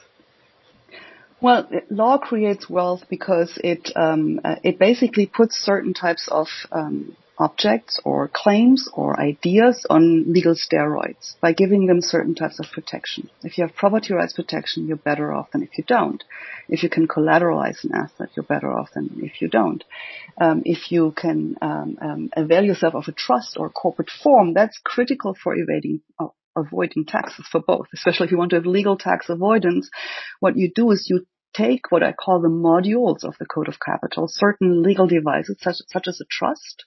Well, 1.40 1.70
law 1.90 2.18
creates 2.18 2.70
wealth 2.70 3.04
because 3.10 3.60
it 3.64 3.92
um, 3.96 4.40
uh, 4.44 4.56
it 4.64 4.80
basically 4.80 5.28
puts 5.28 5.56
certain 5.56 5.94
types 5.94 6.28
of 6.32 6.48
um, 6.72 7.16
objects 7.40 8.00
or 8.04 8.30
claims 8.34 8.90
or 8.94 9.20
ideas 9.20 9.86
on 9.90 10.32
legal 10.32 10.56
steroids 10.56 11.36
by 11.40 11.54
giving 11.54 11.86
them 11.86 12.02
certain 12.02 12.34
types 12.34 12.60
of 12.60 12.66
protection. 12.72 13.30
If 13.44 13.58
you 13.58 13.66
have 13.66 13.76
property 13.76 14.14
rights 14.14 14.34
protection, 14.34 14.88
you're 14.88 14.98
better 14.98 15.32
off 15.32 15.52
than 15.52 15.62
if 15.62 15.78
you 15.78 15.84
don't. 15.88 16.24
If 16.68 16.84
you 16.84 16.90
can 16.90 17.08
collateralize 17.08 17.84
an 17.84 17.92
asset, 17.94 18.30
you're 18.36 18.44
better 18.44 18.72
off 18.72 18.90
than 18.94 19.20
if 19.22 19.42
you 19.42 19.50
don't. 19.50 19.84
Um, 20.40 20.64
if 20.66 20.92
you 20.92 21.14
can 21.16 21.56
um, 21.62 21.98
um, 22.02 22.30
avail 22.36 22.64
yourself 22.64 22.96
of 22.96 23.06
a 23.08 23.12
trust 23.12 23.58
or 23.58 23.70
corporate 23.70 24.10
form, 24.10 24.54
that's 24.54 24.80
critical 24.84 25.36
for 25.42 25.56
evading 25.56 26.02
uh, 26.20 26.28
avoiding 26.56 27.06
taxes 27.06 27.46
for 27.52 27.62
both, 27.62 27.86
especially 27.94 28.26
if 28.26 28.32
you 28.32 28.38
want 28.38 28.50
to 28.50 28.56
have 28.56 28.66
legal 28.66 28.98
tax 28.98 29.30
avoidance. 29.30 29.92
What 30.40 30.58
you 30.58 30.72
do 30.74 30.90
is 30.92 31.08
you 31.08 31.28
take 31.54 31.92
what 31.92 32.02
I 32.02 32.14
call 32.14 32.42
the 32.42 32.50
modules 32.50 33.24
of 33.24 33.36
the 33.40 33.46
Code 33.46 33.68
of 33.68 33.80
Capital, 33.80 34.26
certain 34.28 34.82
legal 34.82 35.06
devices 35.06 35.58
such, 35.62 35.76
such 35.88 36.08
as 36.08 36.20
a 36.20 36.26
trust 36.30 36.86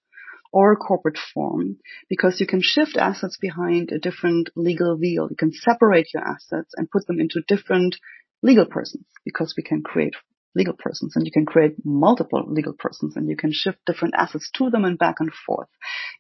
or 0.53 0.77
corporate 0.77 1.19
form, 1.33 1.77
because 2.09 2.41
you 2.41 2.47
can 2.47 2.61
shift 2.63 2.97
assets 2.97 3.39
behind 3.41 3.93
a 3.93 3.99
different 3.99 4.51
legal 4.57 4.97
veil. 4.97 5.29
You 5.31 5.37
can 5.37 5.53
separate 5.53 6.09
your 6.13 6.27
assets 6.27 6.73
and 6.77 6.91
put 6.91 7.07
them 7.07 7.21
into 7.21 7.43
different 7.47 7.97
legal 8.43 8.67
persons 8.67 9.05
because 9.25 9.55
we 9.57 9.63
can 9.63 9.83
create 9.83 10.15
legal 10.55 10.75
persons 10.77 11.15
and 11.15 11.25
you 11.27 11.33
can 11.33 11.47
create 11.47 11.75
multiple 11.85 12.45
legal 12.49 12.73
persons 12.77 13.15
and 13.17 13.29
you 13.29 13.37
can 13.37 13.53
shift 13.53 13.79
different 13.87 14.15
assets 14.17 14.51
to 14.55 14.69
them 14.71 14.85
and 14.85 14.99
back 14.99 15.17
and 15.21 15.31
forth 15.47 15.69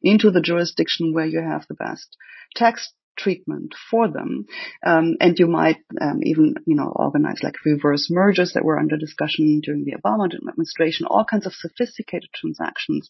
into 0.02 0.30
the 0.30 0.40
jurisdiction 0.40 1.12
where 1.12 1.26
you 1.26 1.40
have 1.40 1.66
the 1.68 1.74
best 1.74 2.16
tax 2.54 2.92
treatment 3.16 3.74
for 3.90 4.08
them. 4.08 4.46
Um, 4.84 5.16
and 5.20 5.38
you 5.38 5.46
might 5.46 5.78
um, 6.00 6.20
even, 6.22 6.54
you 6.66 6.76
know, 6.76 6.92
organize 6.94 7.42
like 7.42 7.64
reverse 7.64 8.08
mergers 8.10 8.52
that 8.54 8.64
were 8.64 8.78
under 8.78 8.96
discussion 8.96 9.60
during 9.62 9.84
the 9.84 9.96
Obama 9.96 10.32
administration, 10.32 11.06
all 11.06 11.24
kinds 11.24 11.46
of 11.46 11.52
sophisticated 11.52 12.30
transactions. 12.34 13.08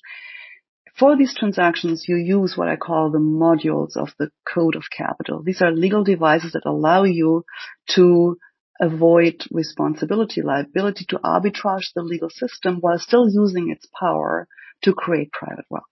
For 0.98 1.16
these 1.16 1.34
transactions, 1.34 2.04
you 2.08 2.16
use 2.16 2.56
what 2.56 2.68
I 2.68 2.76
call 2.76 3.10
the 3.10 3.18
modules 3.18 3.96
of 3.96 4.14
the 4.18 4.30
code 4.46 4.76
of 4.76 4.84
capital. 4.94 5.42
These 5.42 5.62
are 5.62 5.72
legal 5.72 6.04
devices 6.04 6.52
that 6.52 6.66
allow 6.66 7.04
you 7.04 7.44
to 7.94 8.36
avoid 8.80 9.44
responsibility, 9.50 10.42
liability, 10.42 11.04
to 11.10 11.18
arbitrage 11.18 11.92
the 11.94 12.02
legal 12.02 12.30
system 12.30 12.78
while 12.80 12.98
still 12.98 13.28
using 13.28 13.70
its 13.70 13.86
power 13.98 14.48
to 14.82 14.94
create 14.94 15.32
private 15.32 15.66
wealth. 15.68 15.84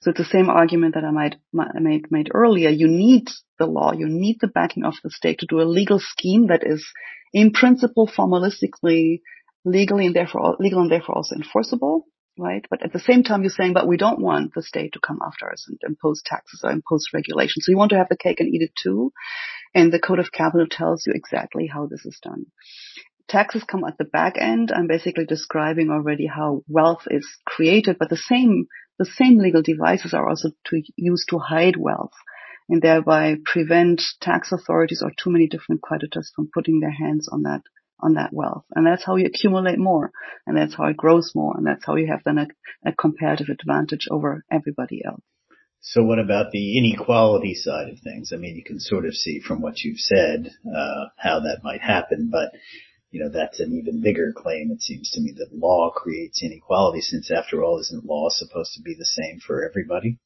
So 0.00 0.10
it's 0.10 0.18
the 0.18 0.24
same 0.24 0.48
argument 0.48 0.94
that 0.94 1.04
I 1.04 1.10
might, 1.10 1.36
made, 1.52 2.10
made 2.10 2.30
earlier. 2.32 2.70
You 2.70 2.88
need 2.88 3.28
the 3.58 3.66
law, 3.66 3.92
you 3.92 4.08
need 4.08 4.38
the 4.40 4.48
backing 4.48 4.84
of 4.84 4.94
the 5.02 5.10
state 5.10 5.38
to 5.40 5.46
do 5.46 5.60
a 5.60 5.64
legal 5.64 6.00
scheme 6.00 6.48
that 6.48 6.62
is 6.64 6.84
in 7.32 7.52
principle 7.52 8.08
formalistically 8.08 9.20
legally 9.64 10.06
and 10.06 10.16
therefore 10.16 10.56
legal 10.58 10.80
and 10.80 10.90
therefore 10.90 11.16
also 11.16 11.36
enforceable, 11.36 12.06
right? 12.38 12.64
But 12.68 12.82
at 12.82 12.92
the 12.92 12.98
same 12.98 13.22
time, 13.22 13.42
you're 13.42 13.50
saying, 13.50 13.74
but 13.74 13.88
we 13.88 13.96
don't 13.96 14.20
want 14.20 14.54
the 14.54 14.62
state 14.62 14.92
to 14.94 15.00
come 15.00 15.20
after 15.24 15.50
us 15.50 15.66
and 15.68 15.78
impose 15.86 16.22
taxes 16.24 16.60
or 16.64 16.70
impose 16.70 17.06
regulations. 17.12 17.64
So 17.64 17.72
you 17.72 17.78
want 17.78 17.90
to 17.90 17.98
have 17.98 18.08
the 18.08 18.16
cake 18.16 18.40
and 18.40 18.48
eat 18.48 18.62
it 18.62 18.72
too. 18.80 19.12
And 19.74 19.92
the 19.92 20.00
Code 20.00 20.18
of 20.18 20.32
Capital 20.32 20.66
tells 20.70 21.06
you 21.06 21.12
exactly 21.14 21.66
how 21.66 21.86
this 21.86 22.04
is 22.04 22.18
done. 22.22 22.46
Taxes 23.28 23.64
come 23.64 23.84
at 23.84 23.98
the 23.98 24.04
back 24.04 24.34
end. 24.38 24.70
I'm 24.70 24.86
basically 24.86 25.24
describing 25.24 25.90
already 25.90 26.26
how 26.26 26.62
wealth 26.68 27.06
is 27.10 27.26
created, 27.46 27.96
but 27.98 28.10
the 28.10 28.16
same 28.16 28.66
the 28.98 29.04
same 29.04 29.38
legal 29.38 29.62
devices 29.62 30.14
are 30.14 30.28
also 30.28 30.50
to 30.66 30.82
used 30.96 31.28
to 31.30 31.38
hide 31.38 31.76
wealth 31.76 32.12
and 32.68 32.80
thereby 32.80 33.36
prevent 33.44 34.00
tax 34.20 34.52
authorities 34.52 35.02
or 35.04 35.10
too 35.10 35.30
many 35.30 35.48
different 35.48 35.82
creditors 35.82 36.30
from 36.34 36.48
putting 36.54 36.80
their 36.80 36.92
hands 36.92 37.28
on 37.28 37.42
that 37.42 37.62
on 38.00 38.14
that 38.14 38.32
wealth. 38.32 38.64
And 38.74 38.86
that's 38.86 39.04
how 39.04 39.16
you 39.16 39.26
accumulate 39.26 39.78
more 39.78 40.10
and 40.46 40.56
that's 40.56 40.74
how 40.74 40.86
it 40.86 40.96
grows 40.96 41.32
more 41.34 41.56
and 41.56 41.66
that's 41.66 41.84
how 41.84 41.96
you 41.96 42.08
have 42.08 42.22
then 42.24 42.38
a, 42.38 42.46
a 42.88 42.92
comparative 42.92 43.48
advantage 43.48 44.06
over 44.10 44.44
everybody 44.50 45.02
else. 45.04 45.22
So 45.80 46.02
what 46.02 46.18
about 46.18 46.50
the 46.50 46.78
inequality 46.78 47.54
side 47.54 47.90
of 47.90 48.00
things? 48.00 48.32
I 48.32 48.36
mean, 48.36 48.56
you 48.56 48.64
can 48.64 48.80
sort 48.80 49.04
of 49.04 49.14
see 49.14 49.40
from 49.40 49.60
what 49.60 49.80
you've 49.80 49.98
said 49.98 50.50
uh, 50.66 51.04
how 51.18 51.40
that 51.40 51.60
might 51.62 51.82
happen, 51.82 52.30
but 52.32 52.52
you 53.10 53.20
know, 53.20 53.28
that's 53.28 53.60
an 53.60 53.72
even 53.72 54.02
bigger 54.02 54.32
claim, 54.36 54.72
it 54.72 54.82
seems 54.82 55.10
to 55.10 55.20
me, 55.20 55.32
that 55.36 55.56
law 55.56 55.90
creates 55.94 56.42
inequality 56.42 57.00
since 57.00 57.30
after 57.30 57.62
all, 57.62 57.78
isn't 57.78 58.04
law 58.04 58.28
supposed 58.28 58.72
to 58.74 58.82
be 58.82 58.96
the 58.98 59.04
same 59.04 59.38
for 59.38 59.64
everybody? 59.64 60.18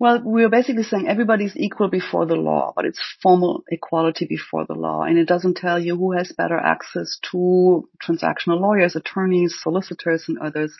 Well, 0.00 0.22
we're 0.24 0.48
basically 0.48 0.82
saying 0.84 1.08
everybody's 1.08 1.54
equal 1.58 1.88
before 1.88 2.24
the 2.24 2.34
law, 2.34 2.72
but 2.74 2.86
it's 2.86 2.98
formal 3.22 3.64
equality 3.68 4.24
before 4.24 4.64
the 4.64 4.72
law. 4.74 5.02
And 5.02 5.18
it 5.18 5.28
doesn't 5.28 5.58
tell 5.58 5.78
you 5.78 5.94
who 5.94 6.12
has 6.12 6.32
better 6.32 6.56
access 6.56 7.18
to 7.30 7.86
transactional 8.02 8.58
lawyers, 8.60 8.96
attorneys, 8.96 9.58
solicitors, 9.62 10.24
and 10.26 10.38
others 10.38 10.74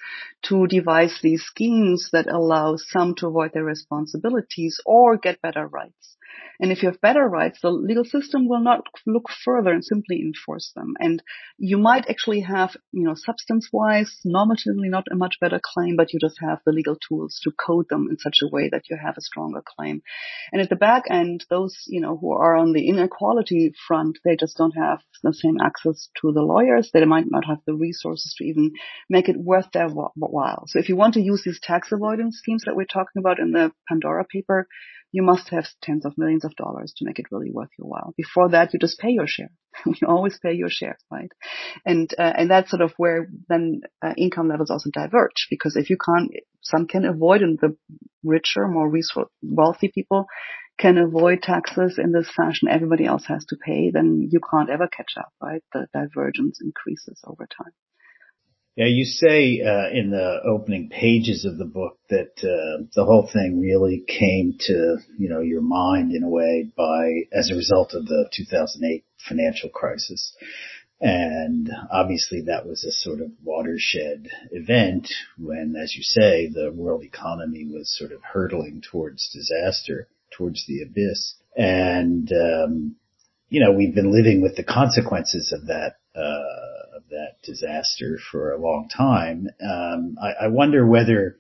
to 0.44 0.66
devise 0.66 1.20
these 1.22 1.42
schemes 1.42 2.08
that 2.14 2.28
allow 2.32 2.76
some 2.76 3.14
to 3.16 3.26
avoid 3.26 3.52
their 3.52 3.62
responsibilities 3.62 4.80
or 4.86 5.18
get 5.18 5.42
better 5.42 5.66
rights. 5.66 6.16
And 6.62 6.70
if 6.70 6.82
you 6.82 6.90
have 6.90 7.00
better 7.00 7.26
rights, 7.26 7.60
the 7.62 7.70
legal 7.70 8.04
system 8.04 8.46
will 8.46 8.60
not 8.60 8.82
look 9.06 9.30
further 9.44 9.72
and 9.72 9.82
simply 9.82 10.20
enforce 10.20 10.72
them. 10.76 10.94
And 10.98 11.22
you 11.56 11.78
might 11.78 12.08
actually 12.08 12.40
have, 12.40 12.76
you 12.92 13.04
know, 13.04 13.14
substance-wise, 13.14 14.20
normatively 14.26 14.90
not 14.90 15.06
a 15.10 15.16
much 15.16 15.36
better 15.40 15.58
claim, 15.62 15.96
but 15.96 16.12
you 16.12 16.20
just 16.20 16.38
have 16.40 16.58
the 16.66 16.72
legal 16.72 16.96
tools 17.08 17.40
to 17.44 17.50
code 17.52 17.86
them 17.88 18.08
in 18.10 18.18
such 18.18 18.40
a 18.42 18.48
way 18.54 18.68
that 18.70 18.90
you 18.90 18.98
have 19.02 19.16
a 19.16 19.22
stronger 19.22 19.62
claim. 19.66 20.02
And 20.52 20.60
at 20.60 20.68
the 20.68 20.76
back 20.76 21.04
end, 21.08 21.46
those, 21.48 21.74
you 21.86 22.02
know, 22.02 22.18
who 22.18 22.32
are 22.32 22.56
on 22.56 22.74
the 22.74 22.88
inequality 22.88 23.72
front, 23.88 24.18
they 24.22 24.36
just 24.36 24.58
don't 24.58 24.76
have 24.76 25.00
the 25.22 25.32
same 25.32 25.56
access 25.64 26.10
to 26.20 26.32
the 26.32 26.42
lawyers. 26.42 26.90
They 26.92 27.04
might 27.06 27.30
not 27.30 27.46
have 27.46 27.60
the 27.66 27.74
resources 27.74 28.34
to 28.36 28.44
even 28.44 28.72
make 29.08 29.30
it 29.30 29.36
worth 29.38 29.70
their 29.72 29.88
while. 29.88 30.64
So 30.66 30.78
if 30.78 30.90
you 30.90 30.96
want 30.96 31.14
to 31.14 31.22
use 31.22 31.42
these 31.42 31.60
tax 31.62 31.90
avoidance 31.90 32.36
schemes 32.36 32.64
that 32.66 32.76
we're 32.76 32.84
talking 32.84 33.18
about 33.18 33.38
in 33.38 33.52
the 33.52 33.72
Pandora 33.88 34.26
paper, 34.26 34.68
you 35.12 35.22
must 35.22 35.48
have 35.50 35.66
tens 35.82 36.04
of 36.06 36.16
millions 36.16 36.44
of 36.44 36.54
dollars 36.56 36.92
to 36.96 37.04
make 37.04 37.18
it 37.18 37.26
really 37.30 37.50
worth 37.50 37.70
your 37.78 37.88
while. 37.88 38.14
Before 38.16 38.48
that, 38.50 38.72
you 38.72 38.78
just 38.78 38.98
pay 38.98 39.10
your 39.10 39.26
share. 39.26 39.50
you 39.86 40.06
always 40.06 40.38
pay 40.38 40.52
your 40.52 40.70
share, 40.70 40.98
right? 41.10 41.30
And 41.84 42.12
uh, 42.18 42.32
and 42.36 42.50
that's 42.50 42.70
sort 42.70 42.82
of 42.82 42.92
where 42.96 43.28
then 43.48 43.82
uh, 44.02 44.14
income 44.16 44.48
levels 44.48 44.70
also 44.70 44.90
diverge 44.92 45.46
because 45.48 45.76
if 45.76 45.90
you 45.90 45.96
can't, 45.96 46.30
some 46.62 46.86
can 46.86 47.04
avoid, 47.04 47.42
and 47.42 47.58
the 47.58 47.76
richer, 48.22 48.68
more 48.68 48.88
resource 48.88 49.28
wealthy 49.42 49.90
people 49.94 50.26
can 50.78 50.96
avoid 50.96 51.42
taxes 51.42 51.98
in 52.02 52.12
this 52.12 52.30
fashion. 52.34 52.68
Everybody 52.68 53.04
else 53.04 53.26
has 53.26 53.44
to 53.46 53.56
pay. 53.56 53.90
Then 53.90 54.28
you 54.30 54.40
can't 54.50 54.70
ever 54.70 54.88
catch 54.88 55.12
up, 55.18 55.32
right? 55.42 55.62
The 55.72 55.86
divergence 55.92 56.60
increases 56.62 57.20
over 57.26 57.46
time. 57.46 57.72
Yeah, 58.80 58.86
you 58.86 59.04
say 59.04 59.60
uh, 59.60 59.90
in 59.92 60.08
the 60.10 60.40
opening 60.42 60.88
pages 60.88 61.44
of 61.44 61.58
the 61.58 61.66
book 61.66 61.98
that 62.08 62.32
uh, 62.38 62.84
the 62.94 63.04
whole 63.04 63.28
thing 63.30 63.60
really 63.60 64.02
came 64.08 64.54
to 64.60 64.96
you 65.18 65.28
know 65.28 65.40
your 65.40 65.60
mind 65.60 66.12
in 66.14 66.22
a 66.22 66.30
way 66.30 66.72
by 66.74 67.24
as 67.30 67.50
a 67.50 67.56
result 67.56 67.92
of 67.92 68.06
the 68.06 68.30
2008 68.32 69.04
financial 69.28 69.68
crisis, 69.68 70.34
and 70.98 71.68
obviously 71.92 72.40
that 72.46 72.66
was 72.66 72.82
a 72.84 72.90
sort 72.90 73.20
of 73.20 73.30
watershed 73.44 74.28
event 74.50 75.12
when, 75.36 75.74
as 75.76 75.94
you 75.94 76.02
say, 76.02 76.48
the 76.48 76.72
world 76.72 77.04
economy 77.04 77.66
was 77.70 77.94
sort 77.94 78.12
of 78.12 78.22
hurtling 78.22 78.80
towards 78.90 79.28
disaster, 79.30 80.08
towards 80.34 80.64
the 80.66 80.80
abyss, 80.80 81.34
and 81.54 82.32
um, 82.32 82.96
you 83.50 83.62
know 83.62 83.72
we've 83.72 83.94
been 83.94 84.10
living 84.10 84.40
with 84.40 84.56
the 84.56 84.64
consequences 84.64 85.52
of 85.52 85.66
that. 85.66 85.96
Uh, 86.16 86.79
that 87.10 87.42
disaster 87.44 88.18
for 88.30 88.52
a 88.52 88.60
long 88.60 88.88
time. 88.88 89.48
Um, 89.62 90.16
I, 90.20 90.44
I, 90.44 90.48
wonder 90.48 90.86
whether, 90.86 91.36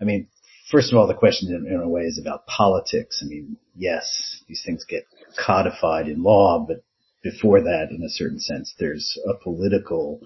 I 0.00 0.04
mean, 0.04 0.28
first 0.70 0.92
of 0.92 0.98
all, 0.98 1.06
the 1.06 1.14
question 1.14 1.54
in, 1.54 1.72
in, 1.72 1.80
a 1.80 1.88
way 1.88 2.02
is 2.02 2.18
about 2.18 2.46
politics. 2.46 3.22
I 3.24 3.28
mean, 3.28 3.56
yes, 3.74 4.42
these 4.48 4.62
things 4.64 4.84
get 4.88 5.06
codified 5.38 6.08
in 6.08 6.22
law, 6.22 6.64
but 6.66 6.84
before 7.22 7.62
that, 7.62 7.88
in 7.90 8.02
a 8.02 8.10
certain 8.10 8.40
sense, 8.40 8.74
there's 8.78 9.18
a 9.28 9.34
political 9.42 10.20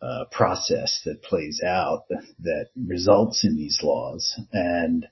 uh, 0.00 0.24
process 0.30 1.00
that 1.04 1.22
plays 1.22 1.60
out 1.64 2.04
that 2.40 2.66
results 2.76 3.44
in 3.44 3.56
these 3.56 3.80
laws. 3.82 4.40
And, 4.52 5.06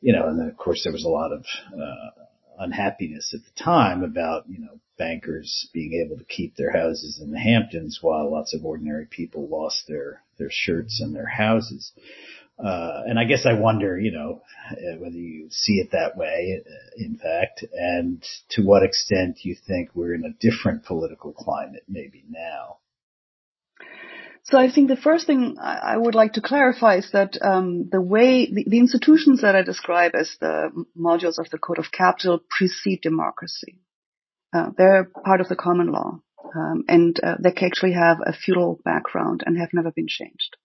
you 0.00 0.12
know, 0.12 0.26
and 0.28 0.40
then 0.40 0.48
of 0.48 0.56
course 0.56 0.84
there 0.84 0.92
was 0.92 1.04
a 1.04 1.08
lot 1.08 1.32
of, 1.32 1.44
uh, 1.72 2.25
unhappiness 2.58 3.34
at 3.34 3.40
the 3.40 3.62
time 3.62 4.02
about, 4.02 4.48
you 4.48 4.58
know, 4.58 4.80
bankers 4.98 5.68
being 5.72 6.02
able 6.04 6.16
to 6.16 6.24
keep 6.24 6.56
their 6.56 6.72
houses 6.72 7.20
in 7.22 7.30
the 7.30 7.38
Hamptons 7.38 7.98
while 8.00 8.32
lots 8.32 8.54
of 8.54 8.64
ordinary 8.64 9.06
people 9.06 9.48
lost 9.48 9.84
their, 9.86 10.22
their 10.38 10.50
shirts 10.50 11.00
and 11.00 11.14
their 11.14 11.28
houses. 11.28 11.92
Uh, 12.58 13.02
and 13.06 13.18
I 13.18 13.24
guess 13.24 13.44
I 13.44 13.52
wonder, 13.52 14.00
you 14.00 14.12
know, 14.12 14.40
uh, 14.70 14.96
whether 14.98 15.18
you 15.18 15.48
see 15.50 15.74
it 15.74 15.90
that 15.92 16.16
way, 16.16 16.62
uh, 16.66 16.90
in 16.96 17.18
fact, 17.18 17.64
and 17.72 18.24
to 18.50 18.62
what 18.62 18.82
extent 18.82 19.40
you 19.42 19.54
think 19.66 19.90
we're 19.94 20.14
in 20.14 20.24
a 20.24 20.32
different 20.40 20.84
political 20.84 21.32
climate 21.32 21.84
maybe 21.86 22.24
now. 22.30 22.78
So 24.48 24.58
I 24.58 24.70
think 24.70 24.86
the 24.88 24.96
first 24.96 25.26
thing 25.26 25.56
I 25.60 25.96
would 25.96 26.14
like 26.14 26.34
to 26.34 26.40
clarify 26.40 26.98
is 26.98 27.10
that 27.12 27.36
um, 27.42 27.88
the 27.90 28.00
way 28.00 28.46
the, 28.46 28.64
the, 28.68 28.78
institutions 28.78 29.42
that 29.42 29.56
I 29.56 29.62
describe 29.62 30.12
as 30.14 30.36
the 30.40 30.70
modules 30.96 31.38
of 31.38 31.50
the 31.50 31.58
Code 31.58 31.80
of 31.80 31.90
Capital 31.90 32.40
precede 32.48 33.00
democracy. 33.02 33.80
Uh, 34.54 34.70
they're 34.78 35.10
part 35.24 35.40
of 35.40 35.48
the 35.48 35.56
common 35.56 35.88
law, 35.88 36.20
um, 36.54 36.84
and 36.86 37.18
uh, 37.24 37.34
they 37.42 37.52
actually 37.60 37.94
have 37.94 38.18
a 38.24 38.32
feudal 38.32 38.78
background 38.84 39.42
and 39.44 39.58
have 39.58 39.70
never 39.72 39.90
been 39.90 40.06
changed. 40.06 40.56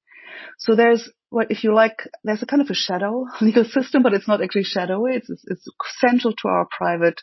So 0.59 0.75
there's 0.75 1.09
what, 1.31 1.49
if 1.49 1.63
you 1.63 1.73
like, 1.73 2.07
there's 2.23 2.43
a 2.43 2.45
kind 2.45 2.61
of 2.61 2.69
a 2.69 2.75
shadow 2.75 3.25
legal 3.41 3.65
system, 3.65 4.03
but 4.03 4.13
it's 4.13 4.27
not 4.27 4.43
actually 4.43 4.65
shadowy. 4.65 5.15
It's, 5.15 5.29
it's 5.47 5.67
central 5.99 6.35
to 6.35 6.47
our 6.47 6.67
private 6.69 7.19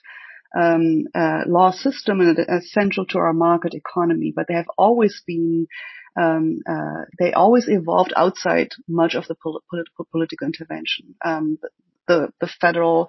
um, 0.59 1.05
uh, 1.15 1.43
law 1.47 1.71
system 1.71 2.21
and 2.21 2.37
it's 2.37 2.73
central 2.73 3.07
to 3.07 3.19
our 3.19 3.33
market 3.33 3.75
economy. 3.75 4.33
But 4.35 4.47
they 4.49 4.55
have 4.55 4.71
always 4.77 5.23
been 5.27 5.69
um, 6.19 6.61
uh, 6.69 7.05
they 7.19 7.33
always 7.33 7.69
evolved 7.69 8.13
outside 8.17 8.71
much 8.89 9.15
of 9.15 9.27
the 9.29 9.37
pol- 9.37 9.63
political 9.71 10.07
political 10.11 10.47
intervention. 10.47 11.15
Um, 11.25 11.59
the 12.09 12.31
the 12.41 12.49
federal 12.61 13.09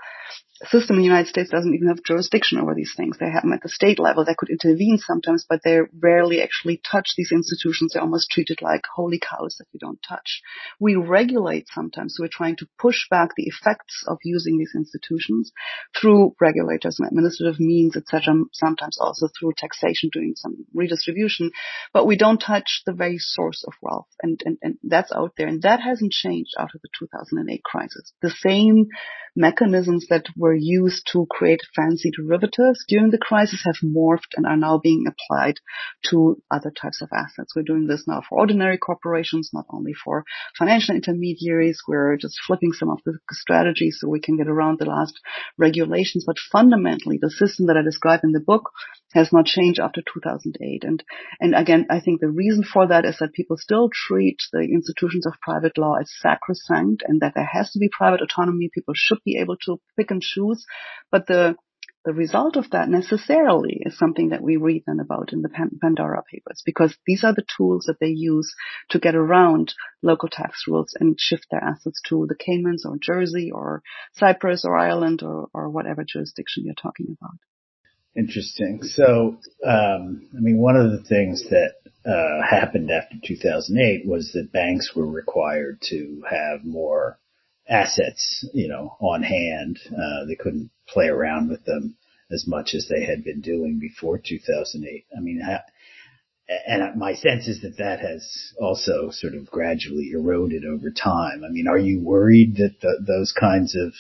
system 0.66 0.96
in 0.96 1.02
the 1.02 1.08
United 1.08 1.30
States 1.30 1.50
doesn't 1.50 1.74
even 1.74 1.88
have 1.88 2.04
jurisdiction 2.04 2.60
over 2.60 2.76
these 2.76 2.94
things. 2.96 3.18
They 3.18 3.30
have 3.32 3.44
them 3.44 3.54
at 3.54 3.62
the 3.62 3.70
state 3.70 4.00
level. 4.00 4.26
They 4.26 4.36
could 4.38 4.50
intervene 4.50 4.98
sometimes, 4.98 5.46
but 5.48 5.62
they 5.64 5.80
rarely 6.00 6.42
actually 6.42 6.82
touch 6.84 7.14
these 7.16 7.32
institutions. 7.32 7.94
They're 7.94 8.02
almost 8.02 8.30
treated 8.30 8.62
like 8.62 8.82
holy 8.94 9.20
cows 9.20 9.56
that 9.60 9.68
you 9.72 9.80
don't 9.80 10.00
touch. 10.08 10.42
We 10.80 10.96
regulate 10.96 11.68
sometimes. 11.74 12.16
So 12.16 12.24
we're 12.24 12.30
trying 12.32 12.58
to 12.58 12.68
push 12.78 13.08
back 13.10 13.30
the 13.36 13.48
effects 13.48 14.04
of 14.08 14.18
using 14.24 14.58
these 14.58 14.74
institutions 14.76 15.52
through 16.00 16.36
regulators 16.42 16.98
and 17.00 17.08
administrative 17.08 17.60
means, 17.60 17.96
etc. 17.96 18.36
Sometimes 18.54 18.98
also 19.00 19.28
through 19.28 19.54
taxation, 19.58 20.10
doing 20.12 20.34
some 20.36 20.66
redistribution. 20.74 21.52
But 21.94 22.06
we 22.06 22.18
don't 22.18 22.40
touch 22.40 22.82
the 22.86 22.94
very 22.94 23.18
source 23.18 23.64
of 23.66 23.74
wealth, 23.82 24.08
and 24.22 24.42
and, 24.46 24.58
and 24.62 24.78
that's 24.84 25.12
out 25.12 25.34
there, 25.38 25.48
and 25.48 25.62
that 25.62 25.82
hasn't 25.82 26.12
changed 26.12 26.52
after 26.58 26.80
the 26.82 26.90
2008 27.00 27.64
crisis. 27.64 28.14
The 28.22 28.32
same 28.32 28.88
mechanisms 29.36 30.08
that 30.10 30.26
were 30.36 30.49
used 30.54 31.08
to 31.12 31.28
create 31.30 31.62
fancy 31.76 32.12
derivatives 32.12 32.84
during 32.88 33.12
the 33.12 33.18
crisis 33.18 33.64
have 33.66 33.78
morphed 33.84 34.36
and 34.36 34.46
are 34.46 34.58
now 34.58 34.78
being 34.78 35.06
applied 35.08 35.56
to 36.10 36.42
other 36.52 36.72
types 36.72 37.02
of 37.02 37.10
assets. 37.14 37.54
We're 37.56 37.64
doing 37.64 37.88
this 37.88 38.06
now 38.08 38.22
for 38.28 38.40
ordinary 38.40 38.78
corporations, 38.78 39.52
not 39.54 39.66
only 39.70 39.94
for 39.94 40.24
financial 40.58 40.96
intermediaries. 40.96 41.82
We're 41.88 42.18
just 42.18 42.40
flipping 42.46 42.74
some 42.74 42.90
of 42.90 43.00
the 43.06 43.18
strategies 43.32 43.98
so 44.00 44.08
we 44.08 44.20
can 44.20 44.38
get 44.38 44.48
around 44.48 44.80
the 44.80 44.86
last 44.86 45.20
regulations. 45.58 46.24
But 46.26 46.38
fundamentally, 46.52 47.20
the 47.22 47.30
system 47.30 47.68
that 47.68 47.78
I 47.78 47.82
describe 47.82 48.22
in 48.24 48.32
the 48.32 48.40
book 48.40 48.72
has 49.14 49.34
not 49.34 49.46
changed 49.46 49.80
after 49.80 50.02
2008. 50.02 50.84
And, 50.84 51.04
and 51.40 51.56
again, 51.56 51.88
I 51.90 52.00
think 52.00 52.22
the 52.22 52.30
reason 52.30 52.64
for 52.64 52.88
that 52.88 53.06
is 53.06 53.18
that 53.20 53.34
people 53.34 53.58
still 53.58 53.90
treat 53.92 54.38
the 54.52 54.60
institutions 54.60 55.26
of 55.26 55.34
private 55.42 55.78
law 55.78 55.96
as 56.00 56.12
sacrosanct 56.20 57.04
and 57.08 57.22
that 57.22 57.34
there 57.36 57.50
has 57.52 57.72
to 57.72 57.80
be 57.80 57.90
private 57.90 58.22
autonomy. 58.22 58.70
People 58.74 58.94
should 58.96 59.20
be 59.26 59.38
able 59.38 59.58
to 59.66 59.80
pick 59.98 60.12
and 60.12 60.22
choose. 60.22 60.66
But 61.12 61.26
the, 61.28 61.56
the 62.06 62.14
result 62.14 62.56
of 62.56 62.70
that 62.70 62.88
necessarily 62.88 63.82
is 63.86 63.98
something 63.98 64.30
that 64.30 64.42
we 64.42 64.58
read 64.58 64.84
then 64.86 65.00
about 65.00 65.34
in 65.34 65.42
the 65.42 65.50
Pandora 65.82 66.24
papers 66.32 66.62
because 66.66 66.96
these 67.06 67.24
are 67.24 67.34
the 67.34 67.46
tools 67.58 67.86
that 67.88 67.98
they 68.00 68.08
use 68.08 68.54
to 68.90 69.00
get 69.00 69.16
around 69.16 69.74
local 70.02 70.30
tax 70.30 70.64
rules 70.68 70.96
and 71.00 71.20
shift 71.20 71.48
their 71.52 71.64
assets 71.64 72.00
to 72.08 72.26
the 72.30 72.36
Caymans 72.36 72.86
or 72.86 72.98
Jersey 73.02 73.52
or 73.52 73.82
Cyprus 74.14 74.66
or 74.66 74.78
Ireland 74.78 75.24
or, 75.24 75.50
or 75.54 75.70
whatever 75.70 76.06
jurisdiction 76.08 76.64
you're 76.66 76.76
talking 76.76 77.18
about. 77.20 77.38
Interesting. 78.16 78.80
So, 78.84 79.38
um, 79.66 80.28
I 80.36 80.40
mean, 80.40 80.58
one 80.58 80.76
of 80.76 80.92
the 80.92 81.04
things 81.04 81.44
that 81.50 81.74
uh, 82.06 82.42
happened 82.50 82.90
after 82.92 83.16
2008 83.24 84.06
was 84.08 84.32
that 84.34 84.52
banks 84.52 84.92
were 84.96 85.08
required 85.08 85.80
to 85.90 86.24
have 86.30 86.66
more 86.66 87.20
assets, 87.68 88.46
you 88.54 88.68
know, 88.68 88.98
on 89.00 89.22
hand. 89.22 89.80
Uh, 89.92 90.26
they 90.28 90.36
couldn't 90.36 90.72
play 90.88 91.08
around 91.08 91.50
with 91.50 91.64
them 91.66 91.96
as 92.32 92.46
much 92.48 92.74
as 92.74 92.88
they 92.88 93.06
had 93.06 93.24
been 93.24 93.42
doing 93.42 93.80
before 93.80 94.18
2008. 94.18 95.06
I 95.16 95.20
mean, 95.20 95.42
and 96.68 97.00
my 97.00 97.14
sense 97.14 97.48
is 97.48 97.62
that 97.62 97.78
that 97.78 98.00
has 98.00 98.54
also 98.60 99.10
sort 99.12 99.36
of 99.36 99.52
gradually 99.52 100.12
eroded 100.12 100.66
over 100.66 100.90
time. 100.90 101.44
I 101.46 101.50
mean, 101.50 101.68
are 101.68 101.78
you 101.78 102.02
worried 102.02 102.56
that 102.58 102.76
the, 102.82 103.04
those 103.06 103.34
kinds 103.40 103.76
of 103.76 103.94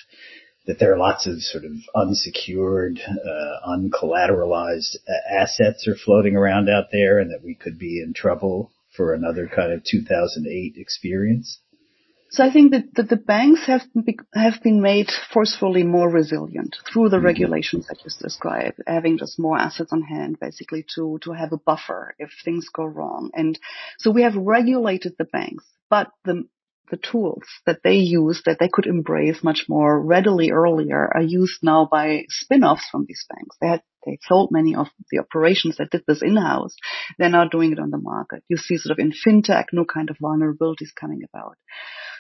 that 0.70 0.78
there 0.78 0.94
are 0.94 1.00
lots 1.00 1.26
of 1.26 1.42
sort 1.42 1.66
of 1.66 1.72
unsecured, 1.96 3.00
uh, 3.00 3.68
uncollateralized 3.68 4.98
uh, 5.08 5.42
assets 5.42 5.88
are 5.88 5.96
floating 5.96 6.36
around 6.36 6.70
out 6.70 6.86
there 6.92 7.18
and 7.18 7.32
that 7.32 7.44
we 7.44 7.56
could 7.56 7.80
be 7.80 8.00
in 8.00 8.14
trouble 8.14 8.72
for 8.96 9.16
another 9.16 9.48
kind 9.48 9.74
of 9.74 9.84
2008 9.84 10.76
experience? 10.78 11.60
So 12.30 12.44
I 12.46 12.54
think 12.54 12.72
that, 12.74 12.84
that 12.98 13.10
the 13.10 13.16
banks 13.16 13.66
have 13.66 13.82
been, 13.96 14.18
have 14.36 14.62
been 14.62 14.80
made 14.80 15.10
forcefully 15.34 15.82
more 15.82 16.08
resilient 16.08 16.76
through 16.94 17.10
the 17.10 17.18
mm-hmm. 17.18 17.26
regulations 17.26 17.88
that 17.88 17.98
you 18.06 18.12
described, 18.22 18.78
having 18.86 19.18
just 19.18 19.40
more 19.40 19.58
assets 19.58 19.92
on 19.92 20.04
hand, 20.04 20.40
basically 20.40 20.86
to, 20.94 21.18
to 21.24 21.32
have 21.32 21.52
a 21.52 21.58
buffer 21.58 22.14
if 22.20 22.30
things 22.46 22.68
go 22.72 22.86
wrong. 22.86 23.32
And 23.34 23.58
so 23.98 24.12
we 24.12 24.22
have 24.22 24.36
regulated 24.36 25.16
the 25.18 25.26
banks, 25.26 25.66
but 25.90 26.12
the, 26.26 26.44
the 26.90 26.98
tools 26.98 27.44
that 27.66 27.80
they 27.84 27.96
use 27.96 28.42
that 28.46 28.58
they 28.60 28.70
could 28.72 28.86
embrace 28.86 29.44
much 29.44 29.66
more 29.70 30.02
readily 30.02 30.52
earlier 30.52 31.10
are 31.14 31.22
used 31.22 31.60
now 31.62 31.88
by 31.90 32.24
spin-offs 32.30 32.88
from 32.92 33.06
these 33.08 33.26
banks. 33.30 33.56
They 33.62 33.68
had 33.68 33.82
they 34.06 34.18
sold 34.28 34.50
many 34.52 34.76
of 34.76 34.88
the 35.12 35.20
operations 35.20 35.76
that 35.78 35.90
did 35.92 36.04
this 36.08 36.22
in-house. 36.22 36.74
They're 37.18 37.30
now 37.30 37.50
doing 37.50 37.74
it 37.74 37.80
on 37.80 37.90
the 37.90 37.98
market. 37.98 38.44
You 38.48 38.56
see 38.58 38.78
sort 38.78 38.98
of 38.98 39.00
in 39.00 39.12
fintech, 39.12 39.66
new 39.74 39.86
kind 39.86 40.10
of 40.10 40.18
vulnerabilities 40.24 40.96
coming 41.00 41.22
about. 41.32 41.58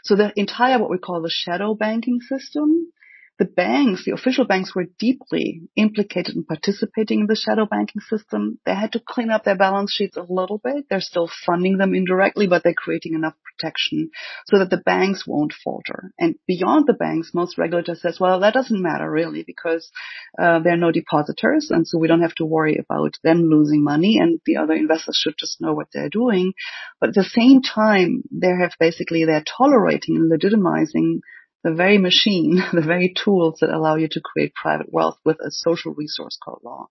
So 0.03 0.15
the 0.15 0.33
entire 0.35 0.77
what 0.79 0.89
we 0.89 0.97
call 0.97 1.21
the 1.21 1.31
shadow 1.33 1.75
banking 1.75 2.19
system 2.21 2.91
the 3.39 3.45
banks, 3.45 4.03
the 4.03 4.11
official 4.11 4.45
banks 4.45 4.75
were 4.75 4.87
deeply 4.99 5.61
implicated 5.77 6.35
in 6.35 6.43
participating 6.43 7.21
in 7.21 7.27
the 7.27 7.37
shadow 7.37 7.65
banking 7.65 8.01
system. 8.01 8.59
They 8.65 8.75
had 8.75 8.91
to 8.91 9.01
clean 9.03 9.31
up 9.31 9.45
their 9.45 9.55
balance 9.55 9.93
sheets 9.93 10.17
a 10.17 10.25
little 10.27 10.59
bit. 10.61 10.87
They're 10.89 10.99
still 10.99 11.29
funding 11.45 11.77
them 11.77 11.95
indirectly, 11.95 12.47
but 12.47 12.63
they're 12.63 12.73
creating 12.73 13.13
enough 13.13 13.35
protection 13.45 14.11
so 14.45 14.59
that 14.59 14.69
the 14.69 14.83
banks 14.85 15.25
won't 15.25 15.53
falter. 15.53 16.11
And 16.19 16.35
beyond 16.47 16.85
the 16.85 16.93
banks, 16.93 17.31
most 17.33 17.57
regulators 17.57 18.01
says, 18.01 18.19
well, 18.19 18.41
that 18.41 18.53
doesn't 18.53 18.81
matter 18.81 19.09
really 19.09 19.43
because 19.47 19.89
uh, 20.37 20.59
there 20.59 20.73
are 20.73 20.77
no 20.77 20.91
depositors. 20.91 21.69
And 21.71 21.87
so 21.87 21.97
we 21.97 22.09
don't 22.09 22.21
have 22.21 22.35
to 22.35 22.45
worry 22.45 22.77
about 22.77 23.13
them 23.23 23.49
losing 23.49 23.85
money 23.85 24.19
and 24.21 24.41
the 24.45 24.57
other 24.57 24.73
investors 24.73 25.17
should 25.17 25.35
just 25.37 25.61
know 25.61 25.73
what 25.73 25.87
they're 25.93 26.09
doing. 26.09 26.51
But 26.99 27.09
at 27.09 27.15
the 27.15 27.23
same 27.23 27.61
time, 27.61 28.23
they 28.31 28.49
have 28.49 28.73
basically, 28.81 29.23
they're 29.23 29.45
tolerating 29.57 30.17
and 30.17 30.29
legitimizing 30.29 31.21
the 31.63 31.73
very 31.73 31.97
machine, 31.97 32.61
the 32.73 32.81
very 32.81 33.13
tools 33.13 33.59
that 33.61 33.69
allow 33.69 33.95
you 33.95 34.07
to 34.09 34.21
create 34.21 34.53
private 34.53 34.91
wealth 34.91 35.17
with 35.25 35.37
a 35.39 35.51
social 35.51 35.93
resource 35.93 36.37
called 36.43 36.61
law. 36.63 36.87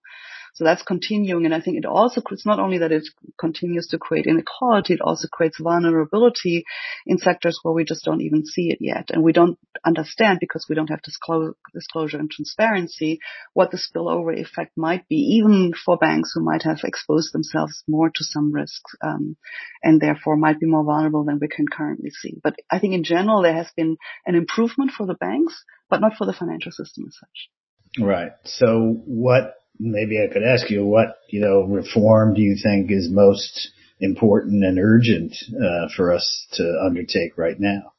So 0.53 0.63
that's 0.63 0.83
continuing. 0.83 1.45
And 1.45 1.53
I 1.53 1.61
think 1.61 1.77
it 1.77 1.85
also, 1.85 2.21
it's 2.31 2.45
not 2.45 2.59
only 2.59 2.79
that 2.79 2.91
it 2.91 3.07
continues 3.39 3.87
to 3.87 3.97
create 3.97 4.25
inequality, 4.25 4.93
it 4.93 5.01
also 5.01 5.27
creates 5.27 5.59
vulnerability 5.59 6.65
in 7.05 7.17
sectors 7.17 7.59
where 7.63 7.73
we 7.73 7.83
just 7.83 8.03
don't 8.03 8.21
even 8.21 8.45
see 8.45 8.69
it 8.69 8.79
yet. 8.81 9.09
And 9.11 9.23
we 9.23 9.33
don't 9.33 9.57
understand 9.85 10.39
because 10.39 10.65
we 10.69 10.75
don't 10.75 10.89
have 10.89 11.01
disclosure 11.01 12.17
and 12.17 12.29
transparency 12.29 13.19
what 13.53 13.71
the 13.71 13.77
spillover 13.77 14.37
effect 14.37 14.77
might 14.77 15.07
be, 15.07 15.15
even 15.15 15.73
for 15.73 15.97
banks 15.97 16.31
who 16.33 16.43
might 16.43 16.63
have 16.63 16.79
exposed 16.83 17.33
themselves 17.33 17.83
more 17.87 18.09
to 18.09 18.23
some 18.23 18.51
risks, 18.51 18.95
um, 19.01 19.37
and 19.83 20.01
therefore 20.01 20.35
might 20.35 20.59
be 20.59 20.65
more 20.65 20.83
vulnerable 20.83 21.23
than 21.23 21.39
we 21.39 21.47
can 21.47 21.67
currently 21.67 22.09
see. 22.09 22.39
But 22.43 22.55
I 22.69 22.79
think 22.79 22.93
in 22.93 23.03
general, 23.03 23.41
there 23.41 23.55
has 23.55 23.71
been 23.75 23.97
an 24.25 24.35
improvement 24.35 24.91
for 24.91 25.05
the 25.05 25.13
banks, 25.15 25.63
but 25.89 26.01
not 26.01 26.15
for 26.17 26.25
the 26.25 26.33
financial 26.33 26.71
system 26.71 27.05
as 27.07 27.15
such. 27.19 27.49
Right. 27.99 28.33
So 28.43 29.01
what 29.05 29.55
maybe 29.79 30.21
I 30.21 30.31
could 30.31 30.43
ask 30.43 30.69
you 30.69 30.85
what, 30.85 31.17
you 31.29 31.41
know, 31.41 31.63
reform 31.63 32.33
do 32.33 32.41
you 32.41 32.57
think 32.61 32.91
is 32.91 33.09
most 33.09 33.71
important 33.99 34.63
and 34.63 34.77
urgent 34.79 35.35
uh, 35.53 35.87
for 35.95 36.13
us 36.13 36.47
to 36.53 36.81
undertake 36.85 37.37
right 37.37 37.59
now? 37.59 37.93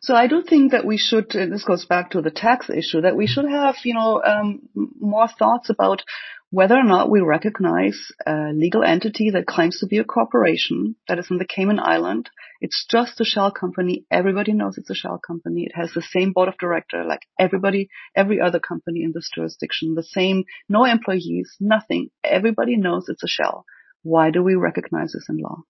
So 0.00 0.14
I 0.14 0.28
do 0.28 0.42
think 0.42 0.72
that 0.72 0.84
we 0.84 0.96
should, 0.96 1.34
and 1.34 1.52
this 1.52 1.64
goes 1.64 1.84
back 1.84 2.12
to 2.12 2.22
the 2.22 2.30
tax 2.30 2.70
issue, 2.70 3.00
that 3.00 3.16
we 3.16 3.26
should 3.26 3.46
have, 3.46 3.76
you 3.84 3.94
know, 3.94 4.22
um, 4.22 4.68
more 5.00 5.26
thoughts 5.26 5.70
about 5.70 6.02
whether 6.50 6.76
or 6.76 6.84
not 6.84 7.10
we 7.10 7.20
recognize 7.20 8.10
a 8.26 8.52
legal 8.54 8.82
entity 8.82 9.30
that 9.30 9.46
claims 9.46 9.80
to 9.80 9.86
be 9.86 9.98
a 9.98 10.04
corporation 10.04 10.96
that 11.06 11.18
is 11.18 11.30
in 11.30 11.36
the 11.36 11.44
Cayman 11.44 11.78
Island. 11.78 12.30
It's 12.60 12.86
just 12.90 13.20
a 13.20 13.24
shell 13.24 13.50
company. 13.50 14.06
Everybody 14.10 14.54
knows 14.54 14.78
it's 14.78 14.88
a 14.88 14.94
shell 14.94 15.20
company. 15.24 15.64
It 15.64 15.72
has 15.74 15.92
the 15.92 16.02
same 16.02 16.32
board 16.32 16.48
of 16.48 16.56
director 16.56 17.04
like 17.04 17.20
everybody, 17.38 17.90
every 18.16 18.40
other 18.40 18.60
company 18.60 19.02
in 19.02 19.12
this 19.14 19.28
jurisdiction. 19.34 19.94
The 19.94 20.02
same, 20.02 20.44
no 20.70 20.86
employees, 20.86 21.54
nothing. 21.60 22.08
Everybody 22.24 22.76
knows 22.76 23.06
it's 23.08 23.24
a 23.24 23.28
shell. 23.28 23.66
Why 24.02 24.30
do 24.30 24.42
we 24.42 24.54
recognize 24.54 25.12
this 25.12 25.26
in 25.28 25.36
law? 25.36 25.64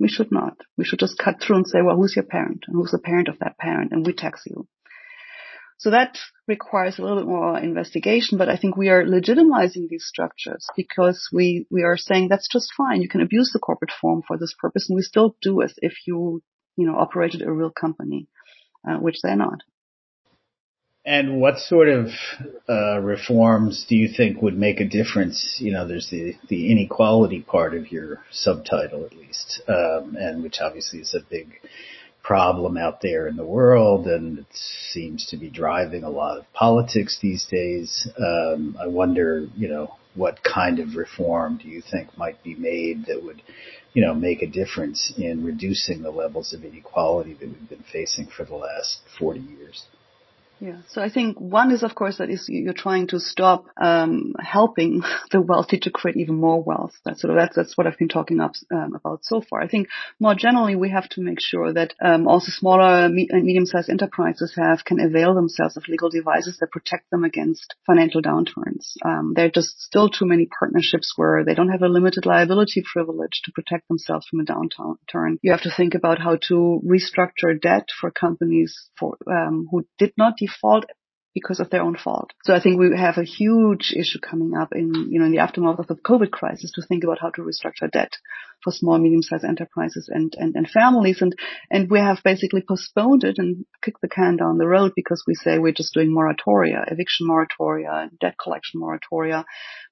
We 0.00 0.08
should 0.08 0.32
not. 0.32 0.56
We 0.76 0.84
should 0.84 0.98
just 0.98 1.18
cut 1.18 1.36
through 1.40 1.56
and 1.56 1.66
say, 1.66 1.82
well, 1.82 1.96
who's 1.96 2.14
your 2.16 2.24
parent? 2.24 2.64
And 2.66 2.74
who's 2.74 2.90
the 2.90 2.98
parent 2.98 3.28
of 3.28 3.38
that 3.38 3.58
parent? 3.58 3.92
And 3.92 4.04
we 4.04 4.12
tax 4.12 4.42
you. 4.46 4.66
So 5.78 5.90
that 5.90 6.18
requires 6.48 6.98
a 6.98 7.02
little 7.02 7.18
bit 7.18 7.28
more 7.28 7.56
investigation, 7.56 8.36
but 8.36 8.48
I 8.48 8.56
think 8.56 8.76
we 8.76 8.88
are 8.88 9.04
legitimizing 9.04 9.88
these 9.88 10.04
structures 10.04 10.66
because 10.76 11.28
we, 11.32 11.66
we 11.70 11.84
are 11.84 11.96
saying 11.96 12.28
that's 12.28 12.48
just 12.48 12.72
fine. 12.76 13.00
You 13.00 13.08
can 13.08 13.20
abuse 13.20 13.50
the 13.52 13.60
corporate 13.60 13.92
form 14.00 14.22
for 14.26 14.36
this 14.36 14.54
purpose 14.58 14.88
and 14.88 14.96
we 14.96 15.02
still 15.02 15.36
do 15.40 15.62
as 15.62 15.74
if 15.78 15.92
you, 16.06 16.42
you 16.76 16.86
know, 16.86 16.96
operated 16.96 17.42
a 17.42 17.52
real 17.52 17.70
company, 17.70 18.26
uh, 18.88 18.96
which 18.96 19.18
they're 19.22 19.36
not. 19.36 19.60
And 21.04 21.40
what 21.40 21.58
sort 21.58 21.88
of 21.88 22.08
uh, 22.68 22.98
reforms 22.98 23.86
do 23.88 23.94
you 23.96 24.08
think 24.14 24.42
would 24.42 24.58
make 24.58 24.80
a 24.80 24.84
difference? 24.84 25.56
You 25.58 25.72
know, 25.72 25.86
there's 25.86 26.10
the, 26.10 26.34
the 26.48 26.70
inequality 26.70 27.40
part 27.40 27.74
of 27.74 27.90
your 27.90 28.20
subtitle, 28.30 29.06
at 29.06 29.16
least, 29.16 29.62
um, 29.68 30.16
and 30.18 30.42
which 30.42 30.58
obviously 30.60 30.98
is 30.98 31.14
a 31.14 31.20
big 31.30 31.60
problem 32.28 32.76
out 32.76 33.00
there 33.00 33.26
in 33.26 33.36
the 33.36 33.44
world, 33.44 34.06
and 34.06 34.40
it 34.40 34.46
seems 34.92 35.24
to 35.24 35.38
be 35.38 35.48
driving 35.48 36.04
a 36.04 36.10
lot 36.10 36.36
of 36.36 36.44
politics 36.52 37.18
these 37.22 37.46
days. 37.50 38.06
Um, 38.18 38.76
I 38.78 38.86
wonder, 38.86 39.46
you 39.56 39.66
know, 39.66 39.94
what 40.14 40.38
kind 40.44 40.78
of 40.78 40.94
reform 40.94 41.56
do 41.56 41.68
you 41.68 41.80
think 41.90 42.18
might 42.18 42.44
be 42.44 42.54
made 42.54 43.06
that 43.06 43.24
would, 43.24 43.40
you 43.94 44.04
know, 44.04 44.12
make 44.12 44.42
a 44.42 44.46
difference 44.46 45.10
in 45.16 45.42
reducing 45.42 46.02
the 46.02 46.10
levels 46.10 46.52
of 46.52 46.66
inequality 46.66 47.32
that 47.32 47.48
we've 47.48 47.68
been 47.70 47.84
facing 47.90 48.26
for 48.26 48.44
the 48.44 48.56
last 48.56 48.98
40 49.18 49.40
years? 49.40 49.86
Yeah. 50.60 50.78
So 50.88 51.00
I 51.00 51.08
think 51.08 51.40
one 51.40 51.70
is, 51.70 51.82
of 51.82 51.94
course, 51.94 52.18
that 52.18 52.30
is 52.30 52.46
you're 52.48 52.72
trying 52.72 53.06
to 53.08 53.20
stop 53.20 53.66
um, 53.80 54.34
helping 54.40 55.02
the 55.30 55.40
wealthy 55.40 55.78
to 55.80 55.90
create 55.90 56.16
even 56.16 56.34
more 56.34 56.62
wealth. 56.62 56.94
That's 57.04 57.20
sort 57.20 57.30
of 57.30 57.36
that's 57.36 57.54
that's 57.54 57.78
what 57.78 57.86
I've 57.86 57.98
been 57.98 58.08
talking 58.08 58.40
up, 58.40 58.52
um, 58.72 58.94
about 58.94 59.20
so 59.22 59.40
far. 59.40 59.60
I 59.60 59.68
think 59.68 59.88
more 60.18 60.34
generally 60.34 60.74
we 60.74 60.90
have 60.90 61.08
to 61.10 61.20
make 61.20 61.40
sure 61.40 61.72
that 61.72 61.94
um, 62.02 62.26
also 62.26 62.50
smaller 62.50 63.04
and 63.04 63.14
medium-sized 63.14 63.88
enterprises 63.88 64.54
have 64.56 64.84
can 64.84 65.00
avail 65.00 65.34
themselves 65.34 65.76
of 65.76 65.86
legal 65.88 66.10
devices 66.10 66.58
that 66.58 66.72
protect 66.72 67.10
them 67.10 67.24
against 67.24 67.74
financial 67.86 68.20
downturns. 68.20 68.94
Um, 69.04 69.34
there 69.36 69.46
are 69.46 69.50
just 69.50 69.80
still 69.80 70.08
too 70.08 70.26
many 70.26 70.48
partnerships 70.58 71.12
where 71.16 71.44
they 71.44 71.54
don't 71.54 71.70
have 71.70 71.82
a 71.82 71.88
limited 71.88 72.26
liability 72.26 72.82
privilege 72.92 73.42
to 73.44 73.52
protect 73.52 73.86
themselves 73.88 74.26
from 74.26 74.40
a 74.40 74.44
downturn. 74.44 75.36
You 75.42 75.52
have 75.52 75.62
to 75.62 75.74
think 75.74 75.94
about 75.94 76.18
how 76.20 76.36
to 76.48 76.80
restructure 76.84 77.60
debt 77.60 77.88
for 78.00 78.10
companies 78.10 78.90
for 78.98 79.16
um, 79.30 79.68
who 79.70 79.86
did 79.98 80.12
not 80.16 80.34
default 80.48 80.84
because 81.34 81.60
of 81.60 81.70
their 81.70 81.82
own 81.82 81.96
fault. 81.96 82.32
So 82.44 82.54
I 82.54 82.60
think 82.60 82.78
we 82.78 82.96
have 82.96 83.18
a 83.18 83.24
huge 83.24 83.94
issue 83.96 84.18
coming 84.18 84.56
up 84.56 84.72
in, 84.72 84.92
you 85.10 85.18
know, 85.18 85.26
in 85.26 85.32
the 85.32 85.38
aftermath 85.38 85.78
of 85.78 85.86
the 85.86 85.94
COVID 85.94 86.30
crisis 86.30 86.72
to 86.72 86.82
think 86.82 87.04
about 87.04 87.20
how 87.20 87.30
to 87.30 87.42
restructure 87.42 87.90
debt 87.90 88.12
for 88.62 88.72
small, 88.72 88.98
medium-sized 88.98 89.44
enterprises 89.44 90.08
and, 90.12 90.34
and, 90.36 90.54
and 90.56 90.68
families. 90.68 91.22
And, 91.22 91.34
and 91.70 91.90
we 91.90 91.98
have 92.00 92.18
basically 92.24 92.62
postponed 92.66 93.24
it 93.24 93.38
and 93.38 93.64
kicked 93.82 94.00
the 94.00 94.08
can 94.08 94.36
down 94.36 94.58
the 94.58 94.66
road 94.66 94.92
because 94.96 95.22
we 95.26 95.34
say 95.34 95.58
we're 95.58 95.72
just 95.72 95.94
doing 95.94 96.10
moratoria, 96.10 96.90
eviction 96.90 97.28
moratoria, 97.28 98.08
debt 98.20 98.34
collection 98.42 98.80
moratoria. 98.80 99.44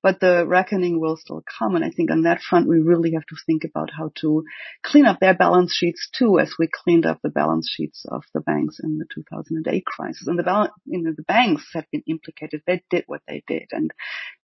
But 0.02 0.20
the 0.20 0.46
reckoning 0.46 1.00
will 1.00 1.16
still 1.16 1.42
come. 1.58 1.76
And 1.76 1.84
I 1.84 1.90
think 1.90 2.10
on 2.10 2.22
that 2.22 2.40
front, 2.40 2.68
we 2.68 2.80
really 2.80 3.12
have 3.12 3.26
to 3.26 3.36
think 3.46 3.64
about 3.64 3.90
how 3.96 4.10
to 4.20 4.44
clean 4.84 5.06
up 5.06 5.20
their 5.20 5.34
balance 5.34 5.74
sheets 5.74 6.08
too, 6.16 6.38
as 6.38 6.54
we 6.58 6.68
cleaned 6.72 7.06
up 7.06 7.20
the 7.22 7.30
balance 7.30 7.68
sheets 7.70 8.04
of 8.08 8.22
the 8.34 8.40
banks 8.40 8.78
in 8.82 8.98
the 8.98 9.06
2008 9.14 9.84
crisis. 9.84 10.26
And 10.26 10.38
the 10.38 10.42
balance, 10.42 10.72
you 10.84 11.02
know, 11.02 11.12
the 11.16 11.22
banks 11.22 11.66
have 11.74 11.86
been 11.92 12.02
implicated. 12.06 12.62
They 12.66 12.82
did 12.90 13.04
what 13.06 13.22
they 13.28 13.42
did. 13.46 13.68
And 13.72 13.92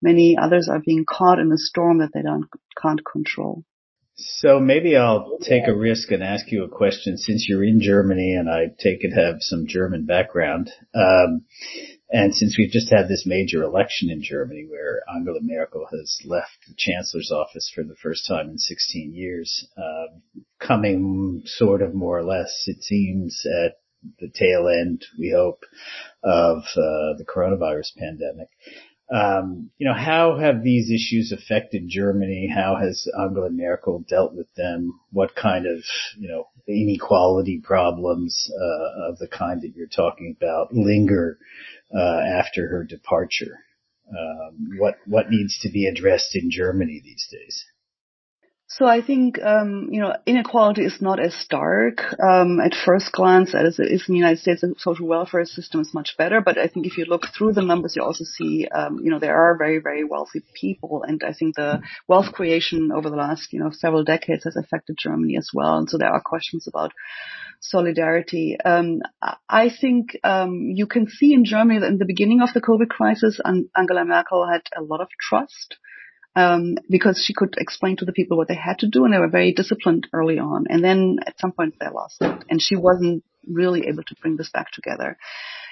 many 0.01 0.37
others 0.37 0.69
are 0.69 0.81
being 0.83 1.05
caught 1.07 1.39
in 1.39 1.51
a 1.51 1.57
storm 1.57 1.99
that 1.99 2.11
they 2.13 2.21
don't, 2.21 2.45
can't 2.81 3.01
control. 3.03 3.63
So 4.15 4.59
maybe 4.59 4.95
I'll 4.95 5.37
take 5.41 5.67
a 5.67 5.75
risk 5.75 6.11
and 6.11 6.21
ask 6.23 6.51
you 6.51 6.63
a 6.63 6.69
question 6.69 7.17
since 7.17 7.47
you're 7.47 7.63
in 7.63 7.81
Germany 7.81 8.35
and 8.35 8.49
I 8.49 8.67
take 8.77 9.03
it 9.03 9.13
have 9.13 9.37
some 9.39 9.65
German 9.67 10.05
background. 10.05 10.69
Um, 10.93 11.45
and 12.11 12.35
since 12.35 12.57
we've 12.57 12.71
just 12.71 12.91
had 12.91 13.07
this 13.07 13.23
major 13.25 13.63
election 13.63 14.09
in 14.09 14.21
Germany 14.21 14.67
where 14.69 15.01
Angela 15.15 15.39
Merkel 15.41 15.87
has 15.91 16.19
left 16.25 16.57
the 16.67 16.75
chancellor's 16.77 17.31
office 17.31 17.71
for 17.73 17.83
the 17.83 17.95
first 17.95 18.27
time 18.27 18.49
in 18.49 18.57
16 18.57 19.13
years, 19.13 19.67
uh, 19.77 20.19
coming 20.59 21.43
sort 21.45 21.81
of 21.81 21.95
more 21.95 22.19
or 22.19 22.23
less, 22.23 22.65
it 22.67 22.83
seems, 22.83 23.41
at 23.65 23.77
the 24.19 24.29
tail 24.33 24.67
end, 24.67 25.05
we 25.17 25.31
hope, 25.35 25.63
of 26.23 26.63
uh, 26.75 27.15
the 27.17 27.25
coronavirus 27.25 27.95
pandemic. 27.97 28.49
Um, 29.13 29.71
you 29.77 29.85
know, 29.85 29.93
how 29.93 30.37
have 30.37 30.63
these 30.63 30.89
issues 30.89 31.33
affected 31.33 31.83
Germany? 31.89 32.49
How 32.53 32.77
has 32.77 33.07
Angela 33.19 33.49
Merkel 33.49 34.05
dealt 34.07 34.33
with 34.33 34.47
them? 34.55 34.99
What 35.11 35.35
kind 35.35 35.65
of, 35.65 35.83
you 36.17 36.29
know, 36.29 36.47
inequality 36.65 37.59
problems 37.61 38.49
uh, 38.53 39.09
of 39.09 39.17
the 39.17 39.27
kind 39.27 39.61
that 39.61 39.73
you're 39.75 39.87
talking 39.87 40.35
about 40.37 40.73
linger 40.73 41.37
uh, 41.93 42.21
after 42.39 42.69
her 42.69 42.85
departure? 42.85 43.59
Um, 44.09 44.77
what 44.77 44.95
what 45.05 45.29
needs 45.29 45.59
to 45.59 45.69
be 45.69 45.87
addressed 45.87 46.35
in 46.35 46.49
Germany 46.49 47.01
these 47.03 47.27
days? 47.31 47.65
So 48.77 48.85
I 48.85 49.01
think, 49.01 49.37
um, 49.43 49.89
you 49.91 49.99
know, 49.99 50.15
inequality 50.25 50.85
is 50.85 51.01
not 51.01 51.19
as 51.19 51.35
stark 51.35 52.03
um, 52.23 52.61
at 52.61 52.73
first 52.73 53.11
glance 53.11 53.53
as 53.53 53.79
it 53.79 53.91
is 53.91 54.05
in 54.07 54.13
the 54.13 54.19
United 54.19 54.39
States. 54.39 54.61
The 54.61 54.75
social 54.77 55.07
welfare 55.07 55.43
system 55.43 55.81
is 55.81 55.93
much 55.93 56.15
better, 56.17 56.39
but 56.39 56.57
I 56.57 56.67
think 56.67 56.85
if 56.85 56.97
you 56.97 57.03
look 57.03 57.25
through 57.37 57.51
the 57.51 57.63
numbers, 57.63 57.97
you 57.97 58.01
also 58.03 58.23
see, 58.23 58.69
um, 58.73 58.99
you 59.03 59.11
know, 59.11 59.19
there 59.19 59.35
are 59.35 59.57
very, 59.57 59.79
very 59.79 60.05
wealthy 60.05 60.41
people, 60.53 61.03
and 61.05 61.21
I 61.21 61.33
think 61.33 61.57
the 61.57 61.81
wealth 62.07 62.31
creation 62.31 62.93
over 62.93 63.09
the 63.09 63.17
last, 63.17 63.51
you 63.51 63.59
know, 63.59 63.71
several 63.71 64.05
decades 64.05 64.45
has 64.45 64.55
affected 64.55 64.95
Germany 64.97 65.35
as 65.35 65.49
well. 65.53 65.77
And 65.77 65.89
so 65.89 65.97
there 65.97 66.13
are 66.13 66.21
questions 66.21 66.65
about 66.65 66.93
solidarity. 67.59 68.55
Um, 68.63 69.01
I 69.49 69.69
think 69.69 70.17
um, 70.23 70.71
you 70.73 70.87
can 70.87 71.09
see 71.09 71.33
in 71.33 71.43
Germany 71.43 71.81
that 71.81 71.91
in 71.91 71.97
the 71.97 72.05
beginning 72.05 72.41
of 72.41 72.53
the 72.53 72.61
COVID 72.61 72.87
crisis, 72.87 73.37
Angela 73.43 74.05
Merkel 74.05 74.47
had 74.47 74.61
a 74.77 74.81
lot 74.81 75.01
of 75.01 75.09
trust 75.19 75.75
um, 76.35 76.77
because 76.89 77.21
she 77.25 77.33
could 77.33 77.55
explain 77.57 77.97
to 77.97 78.05
the 78.05 78.13
people 78.13 78.37
what 78.37 78.47
they 78.47 78.55
had 78.55 78.79
to 78.79 78.87
do, 78.87 79.03
and 79.03 79.13
they 79.13 79.19
were 79.19 79.27
very 79.29 79.53
disciplined 79.53 80.07
early 80.13 80.39
on. 80.39 80.65
And 80.69 80.83
then 80.83 81.19
at 81.25 81.39
some 81.39 81.51
point 81.51 81.75
they 81.79 81.87
lost 81.93 82.17
it, 82.21 82.45
and 82.49 82.61
she 82.61 82.75
wasn't 82.75 83.23
really 83.47 83.87
able 83.87 84.03
to 84.03 84.15
bring 84.21 84.37
this 84.37 84.49
back 84.51 84.71
together. 84.71 85.17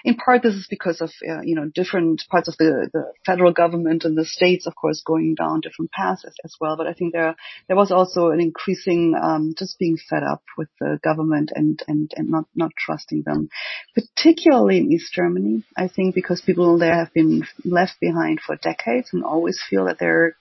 In 0.04 0.16
part, 0.16 0.42
this 0.44 0.56
is 0.56 0.68
because 0.70 1.02
of 1.02 1.12
uh, 1.30 1.42
you 1.44 1.56
know 1.56 1.70
different 1.74 2.24
parts 2.30 2.48
of 2.48 2.56
the, 2.58 2.90
the 2.94 3.12
federal 3.26 3.52
government 3.52 4.06
and 4.06 4.18
the 4.18 4.26
states, 4.26 4.66
of 4.66 4.76
course, 4.76 5.04
going 5.06 5.36
down 5.36 5.60
different 5.62 5.92
paths 5.92 6.24
as, 6.26 6.34
as 6.44 6.56
well. 6.60 6.78
But 6.78 6.88
I 6.88 6.94
think 6.94 7.14
there 7.14 7.36
there 7.68 7.76
was 7.76 7.92
also 7.92 8.30
an 8.30 8.40
increasing 8.40 9.14
um, 9.22 9.54
just 9.58 9.78
being 9.78 9.98
fed 10.10 10.24
up 10.24 10.42
with 10.58 10.70
the 10.80 11.00
government 11.04 11.52
and 11.54 11.82
and 11.88 12.12
and 12.16 12.30
not 12.30 12.46
not 12.56 12.72
trusting 12.78 13.24
them, 13.26 13.50
particularly 13.94 14.78
in 14.78 14.92
East 14.92 15.14
Germany. 15.14 15.64
I 15.78 15.90
think 15.90 16.16
because 16.16 16.42
people 16.42 16.78
there 16.78 16.96
have 16.96 17.14
been 17.14 17.46
left 17.66 18.00
behind 18.00 18.40
for 18.40 18.56
decades 18.56 19.10
and 19.12 19.24
always 19.24 19.62
feel 19.70 19.86
that 19.86 20.00
they're 20.00 20.36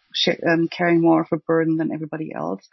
um, 0.47 0.69
carrying 0.69 1.01
more 1.01 1.23
of 1.23 1.29
a 1.33 1.37
burden 1.37 1.77
than 1.77 1.93
everybody 1.93 2.33
else. 2.35 2.67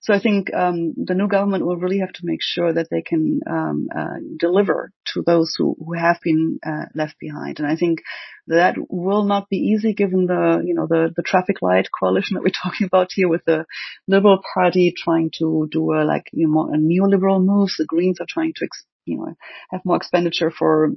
So 0.00 0.14
I 0.14 0.20
think 0.20 0.52
um, 0.54 0.94
the 0.96 1.14
new 1.14 1.28
government 1.28 1.66
will 1.66 1.76
really 1.76 1.98
have 1.98 2.12
to 2.12 2.20
make 2.24 2.40
sure 2.40 2.72
that 2.72 2.88
they 2.90 3.02
can 3.02 3.40
um, 3.50 3.88
uh, 3.96 4.18
deliver 4.38 4.92
to 5.14 5.22
those 5.22 5.54
who, 5.56 5.76
who 5.78 5.94
have 5.94 6.18
been 6.22 6.60
uh, 6.64 6.86
left 6.94 7.16
behind. 7.18 7.58
And 7.58 7.66
I 7.66 7.76
think 7.76 8.00
that 8.46 8.76
will 8.88 9.24
not 9.24 9.48
be 9.48 9.56
easy 9.56 9.94
given 9.94 10.26
the, 10.26 10.62
you 10.64 10.74
know, 10.74 10.86
the, 10.86 11.12
the 11.16 11.22
traffic 11.22 11.62
light 11.62 11.88
coalition 11.98 12.34
that 12.34 12.42
we're 12.42 12.50
talking 12.62 12.86
about 12.86 13.08
here 13.12 13.28
with 13.28 13.44
the 13.44 13.64
Liberal 14.06 14.40
Party 14.54 14.94
trying 14.96 15.30
to 15.38 15.68
do 15.70 15.92
a, 15.92 16.04
like, 16.04 16.28
you 16.32 16.48
know, 16.48 16.72
a 16.72 16.78
neoliberal 16.78 17.44
moves. 17.44 17.74
The 17.76 17.86
Greens 17.86 18.20
are 18.20 18.26
trying 18.28 18.52
to, 18.56 18.64
ex- 18.64 18.84
you 19.08 19.18
know, 19.18 19.34
have 19.70 19.84
more 19.84 19.96
expenditure 19.96 20.50
for 20.50 20.92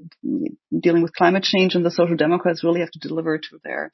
dealing 0.77 1.01
with 1.01 1.15
climate 1.15 1.43
change 1.43 1.75
and 1.75 1.85
the 1.85 1.91
Social 1.91 2.15
Democrats 2.15 2.63
really 2.63 2.81
have 2.81 2.91
to 2.91 2.99
deliver 2.99 3.37
to 3.37 3.59
their, 3.63 3.91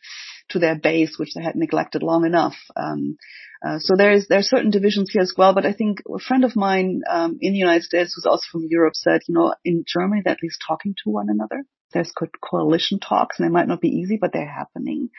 to 0.50 0.60
their 0.60 0.76
base, 0.76 1.18
which 1.18 1.34
they 1.36 1.44
had 1.44 1.56
neglected 1.56 2.04
long 2.04 2.26
enough. 2.26 2.56
Um, 2.76 3.18
uh, 3.66 3.80
so 3.80 3.96
there's 3.98 4.28
there 4.28 4.40
are 4.40 4.44
certain 4.44 4.70
divisions 4.70 5.10
here 5.12 5.22
as 5.22 5.34
well. 5.38 5.54
But 5.54 5.66
I 5.66 5.74
think 5.74 6.02
a 6.14 6.20
friend 6.20 6.44
of 6.44 6.56
mine 6.56 7.02
um, 7.10 7.38
in 7.42 7.54
the 7.54 7.60
United 7.60 7.84
States, 7.84 8.14
who's 8.16 8.26
also 8.26 8.46
from 8.52 8.68
Europe, 8.70 8.96
said, 8.96 9.22
you 9.28 9.34
know, 9.34 9.56
in 9.66 9.84
Germany 9.88 10.22
they're 10.24 10.34
at 10.34 10.44
least 10.44 10.64
talking 10.68 10.96
to 11.04 11.10
one 11.10 11.28
another. 11.30 11.64
There's 11.94 12.12
coalition 12.42 13.00
talks, 13.00 13.40
and 13.40 13.48
they 13.48 13.52
might 13.52 13.68
not 13.68 13.82
be 13.82 13.88
easy, 13.88 14.18
but 14.20 14.34
they're 14.34 14.46
happening. 14.46 15.10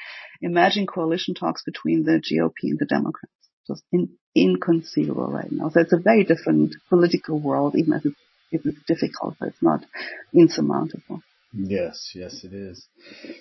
Imagine 0.42 0.86
coalition 0.86 1.34
talks 1.34 1.62
between 1.64 2.04
the 2.04 2.20
GOP 2.20 2.70
and 2.70 2.78
the 2.78 2.84
Democrats. 2.84 3.32
Just 3.66 3.82
in, 3.90 4.10
inconceivable 4.34 5.28
right 5.28 5.50
now. 5.50 5.70
So 5.70 5.80
it's 5.80 5.92
a 5.92 5.98
very 5.98 6.24
different 6.24 6.76
political 6.88 7.40
world, 7.40 7.74
even 7.74 7.94
as 7.94 8.04
it's, 8.04 8.16
it's 8.50 8.64
difficult, 8.86 9.34
but 9.38 9.48
it's 9.48 9.62
not 9.62 9.84
insurmountable. 10.34 11.22
Yes, 11.52 12.12
yes, 12.14 12.44
it 12.44 12.52
is. 12.52 12.86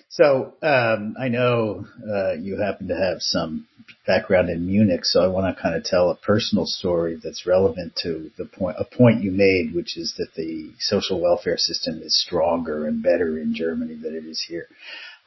So 0.08 0.54
um, 0.62 1.14
I 1.20 1.28
know 1.28 1.84
uh, 2.08 2.32
you 2.34 2.58
happen 2.58 2.88
to 2.88 2.96
have 2.96 3.18
some 3.20 3.66
background 4.06 4.48
in 4.48 4.66
Munich, 4.66 5.04
so 5.04 5.22
I 5.22 5.28
want 5.28 5.54
to 5.54 5.62
kind 5.62 5.74
of 5.76 5.84
tell 5.84 6.10
a 6.10 6.16
personal 6.16 6.64
story 6.64 7.18
that's 7.22 7.46
relevant 7.46 7.96
to 8.02 8.30
the 8.38 8.46
point 8.46 8.76
a 8.78 8.84
point 8.84 9.22
you 9.22 9.30
made, 9.30 9.74
which 9.74 9.98
is 9.98 10.14
that 10.16 10.34
the 10.36 10.72
social 10.78 11.20
welfare 11.20 11.58
system 11.58 12.00
is 12.02 12.18
stronger 12.18 12.86
and 12.86 13.02
better 13.02 13.38
in 13.38 13.54
Germany 13.54 13.94
than 13.94 14.14
it 14.14 14.24
is 14.24 14.42
here. 14.48 14.68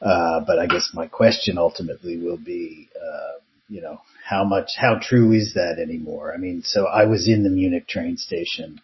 Uh, 0.02 0.40
but 0.46 0.58
I 0.58 0.66
guess 0.66 0.90
my 0.94 1.06
question 1.06 1.60
ultimately 1.60 2.18
will 2.18 2.38
be, 2.38 2.90
uh, 2.96 3.40
you 3.70 3.82
know, 3.82 4.02
how 4.28 4.44
much, 4.44 4.72
how 4.76 4.98
true 5.00 5.34
is 5.34 5.54
that 5.54 5.78
anymore? 5.80 6.34
I 6.34 6.38
mean, 6.38 6.64
so 6.64 6.88
I 6.88 7.06
was 7.06 7.28
in 7.28 7.44
the 7.44 7.52
Munich 7.52 7.88
train 7.88 8.18
station 8.18 8.82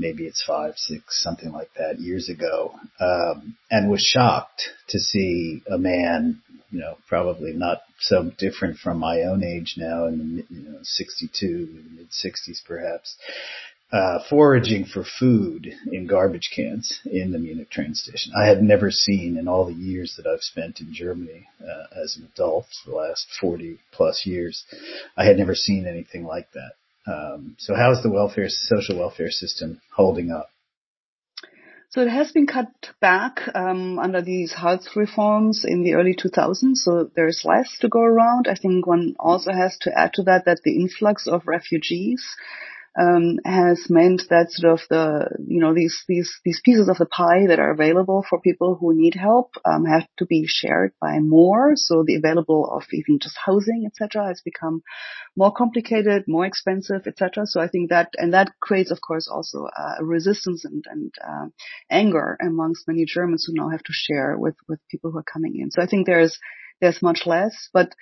maybe 0.00 0.24
it's 0.24 0.42
five, 0.42 0.74
six, 0.76 1.22
something 1.22 1.52
like 1.52 1.70
that 1.76 2.00
years 2.00 2.28
ago, 2.28 2.72
um, 2.98 3.56
and 3.70 3.90
was 3.90 4.00
shocked 4.00 4.62
to 4.88 4.98
see 4.98 5.62
a 5.70 5.78
man, 5.78 6.40
you 6.70 6.80
know, 6.80 6.96
probably 7.08 7.52
not 7.52 7.82
so 8.00 8.30
different 8.38 8.78
from 8.78 8.98
my 8.98 9.20
own 9.22 9.44
age 9.44 9.74
now 9.76 10.06
in 10.06 10.18
the 10.18 10.54
you 10.54 10.62
know, 10.62 10.78
62, 10.82 11.84
mid 11.96 12.08
60s 12.08 12.64
perhaps, 12.66 13.16
uh, 13.92 14.20
foraging 14.28 14.84
for 14.84 15.04
food 15.18 15.68
in 15.90 16.06
garbage 16.06 16.50
cans 16.54 17.00
in 17.04 17.32
the 17.32 17.38
Munich 17.38 17.70
train 17.70 17.94
station. 17.94 18.32
I 18.40 18.46
had 18.46 18.62
never 18.62 18.90
seen 18.90 19.36
in 19.36 19.48
all 19.48 19.66
the 19.66 19.74
years 19.74 20.14
that 20.16 20.28
I've 20.28 20.42
spent 20.42 20.80
in 20.80 20.94
Germany 20.94 21.48
uh, 21.60 22.02
as 22.02 22.16
an 22.16 22.28
adult, 22.32 22.66
the 22.86 22.94
last 22.94 23.26
40 23.40 23.80
plus 23.92 24.24
years, 24.24 24.64
I 25.16 25.24
had 25.24 25.36
never 25.36 25.54
seen 25.54 25.86
anything 25.86 26.24
like 26.24 26.52
that. 26.52 26.72
Um, 27.06 27.56
so 27.58 27.74
how 27.74 27.92
is 27.92 28.02
the 28.02 28.10
welfare, 28.10 28.48
social 28.48 28.98
welfare 28.98 29.30
system 29.30 29.80
holding 29.94 30.30
up? 30.30 30.50
So 31.90 32.02
it 32.02 32.08
has 32.08 32.30
been 32.30 32.46
cut 32.46 32.68
back 33.00 33.40
um, 33.52 33.98
under 33.98 34.22
these 34.22 34.52
Hartz 34.52 34.94
reforms 34.94 35.64
in 35.64 35.82
the 35.82 35.94
early 35.94 36.14
2000s. 36.14 36.76
So 36.76 37.10
there's 37.16 37.42
less 37.44 37.78
to 37.80 37.88
go 37.88 38.00
around. 38.00 38.46
I 38.48 38.54
think 38.54 38.86
one 38.86 39.16
also 39.18 39.50
has 39.52 39.76
to 39.80 39.98
add 39.98 40.12
to 40.14 40.22
that 40.22 40.44
that 40.44 40.60
the 40.62 40.76
influx 40.76 41.26
of 41.26 41.48
refugees 41.48 42.24
um, 42.98 43.38
has 43.44 43.86
meant 43.88 44.22
that 44.30 44.50
sort 44.50 44.72
of 44.72 44.80
the 44.90 45.28
you 45.46 45.60
know 45.60 45.74
these 45.74 46.02
these 46.08 46.40
these 46.44 46.60
pieces 46.64 46.88
of 46.88 46.98
the 46.98 47.06
pie 47.06 47.46
that 47.46 47.60
are 47.60 47.70
available 47.70 48.24
for 48.28 48.40
people 48.40 48.76
who 48.80 48.94
need 48.94 49.14
help 49.14 49.54
um, 49.64 49.84
have 49.84 50.06
to 50.18 50.26
be 50.26 50.44
shared 50.46 50.92
by 51.00 51.18
more. 51.20 51.72
So 51.76 52.02
the 52.04 52.16
available 52.16 52.68
of 52.70 52.82
even 52.92 53.18
just 53.20 53.36
housing, 53.44 53.86
etc., 53.86 54.26
has 54.26 54.42
become 54.44 54.82
more 55.36 55.52
complicated, 55.52 56.24
more 56.26 56.46
expensive, 56.46 57.06
etc. 57.06 57.46
So 57.46 57.60
I 57.60 57.68
think 57.68 57.90
that 57.90 58.10
and 58.16 58.34
that 58.34 58.52
creates, 58.60 58.90
of 58.90 59.00
course, 59.00 59.28
also 59.28 59.66
uh, 59.66 60.02
resistance 60.02 60.64
and 60.64 60.84
and 60.90 61.12
uh, 61.24 61.46
anger 61.90 62.36
amongst 62.40 62.88
many 62.88 63.04
Germans 63.04 63.44
who 63.46 63.54
now 63.54 63.70
have 63.70 63.84
to 63.84 63.92
share 63.92 64.36
with 64.36 64.56
with 64.68 64.80
people 64.90 65.12
who 65.12 65.18
are 65.18 65.32
coming 65.32 65.56
in. 65.56 65.70
So 65.70 65.80
I 65.80 65.86
think 65.86 66.06
there's 66.06 66.38
there's 66.80 67.02
much 67.02 67.26
less, 67.26 67.68
but 67.72 67.94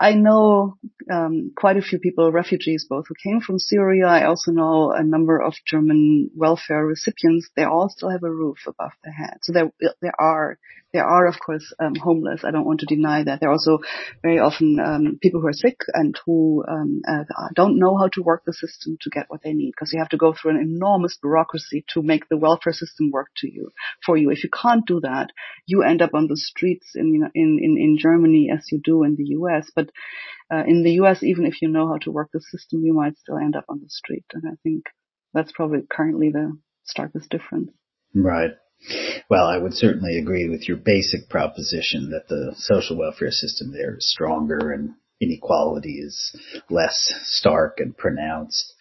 I 0.00 0.14
know 0.14 0.78
um, 1.12 1.52
quite 1.54 1.76
a 1.76 1.82
few 1.82 1.98
people, 1.98 2.32
refugees, 2.32 2.86
both 2.88 3.04
who 3.08 3.14
came 3.22 3.42
from 3.42 3.58
Syria. 3.58 4.06
I 4.06 4.24
also 4.24 4.50
know 4.50 4.92
a 4.92 5.02
number 5.02 5.38
of 5.38 5.52
German 5.66 6.30
welfare 6.34 6.86
recipients. 6.86 7.50
They 7.54 7.64
all 7.64 7.90
still 7.90 8.08
have 8.08 8.22
a 8.22 8.30
roof 8.30 8.60
above 8.66 8.92
their 9.04 9.12
head. 9.12 9.36
So 9.42 9.52
there, 9.52 9.70
there 10.00 10.18
are, 10.18 10.58
there 10.92 11.04
are 11.04 11.26
of 11.26 11.36
course 11.44 11.72
um, 11.78 11.94
homeless. 11.94 12.42
I 12.44 12.50
don't 12.50 12.66
want 12.66 12.80
to 12.80 12.86
deny 12.86 13.22
that. 13.22 13.40
There 13.40 13.48
are 13.48 13.52
also 13.52 13.78
very 14.22 14.38
often 14.38 14.78
um, 14.80 15.18
people 15.22 15.40
who 15.40 15.46
are 15.46 15.52
sick 15.52 15.78
and 15.92 16.18
who 16.26 16.64
um, 16.68 17.02
uh, 17.08 17.24
don't 17.54 17.78
know 17.78 17.96
how 17.96 18.08
to 18.14 18.22
work 18.22 18.42
the 18.44 18.52
system 18.52 18.98
to 19.02 19.10
get 19.10 19.26
what 19.28 19.42
they 19.42 19.52
need 19.52 19.72
because 19.72 19.92
you 19.92 20.00
have 20.00 20.08
to 20.10 20.16
go 20.16 20.32
through 20.32 20.52
an 20.52 20.60
enormous 20.60 21.16
bureaucracy 21.20 21.84
to 21.94 22.02
make 22.02 22.28
the 22.28 22.36
welfare 22.36 22.72
system 22.72 23.10
work 23.12 23.28
to 23.38 23.50
you 23.50 23.70
for 24.04 24.16
you. 24.16 24.30
If 24.30 24.42
you 24.42 24.50
can't 24.50 24.86
do 24.86 25.00
that, 25.00 25.30
you 25.66 25.82
end 25.82 26.02
up 26.02 26.14
on 26.14 26.26
the 26.26 26.36
streets 26.36 26.92
in 26.94 27.30
in 27.34 27.58
in, 27.62 27.76
in 27.78 27.96
Germany 27.98 28.50
as 28.52 28.66
you 28.70 28.80
do 28.82 29.04
in 29.04 29.16
the 29.16 29.26
U.S. 29.38 29.70
But 29.74 29.90
uh, 30.52 30.64
in 30.66 30.82
the 30.82 30.92
US, 31.02 31.22
even 31.22 31.46
if 31.46 31.62
you 31.62 31.68
know 31.68 31.88
how 31.88 31.98
to 31.98 32.10
work 32.10 32.30
the 32.32 32.40
system, 32.40 32.84
you 32.84 32.92
might 32.92 33.18
still 33.18 33.38
end 33.38 33.56
up 33.56 33.66
on 33.68 33.80
the 33.80 33.88
street. 33.88 34.24
And 34.32 34.44
I 34.46 34.56
think 34.62 34.84
that's 35.32 35.52
probably 35.52 35.80
currently 35.88 36.30
the 36.30 36.58
starkest 36.84 37.30
difference. 37.30 37.70
Right. 38.14 38.52
Well, 39.28 39.46
I 39.46 39.58
would 39.58 39.74
certainly 39.74 40.18
agree 40.18 40.48
with 40.48 40.66
your 40.66 40.76
basic 40.76 41.28
proposition 41.28 42.10
that 42.10 42.28
the 42.28 42.54
social 42.56 42.96
welfare 42.98 43.30
system 43.30 43.72
there 43.72 43.96
is 43.96 44.10
stronger 44.10 44.72
and 44.72 44.94
inequality 45.20 45.98
is 45.98 46.34
less 46.70 47.12
stark 47.24 47.78
and 47.78 47.96
pronounced. 47.96 48.72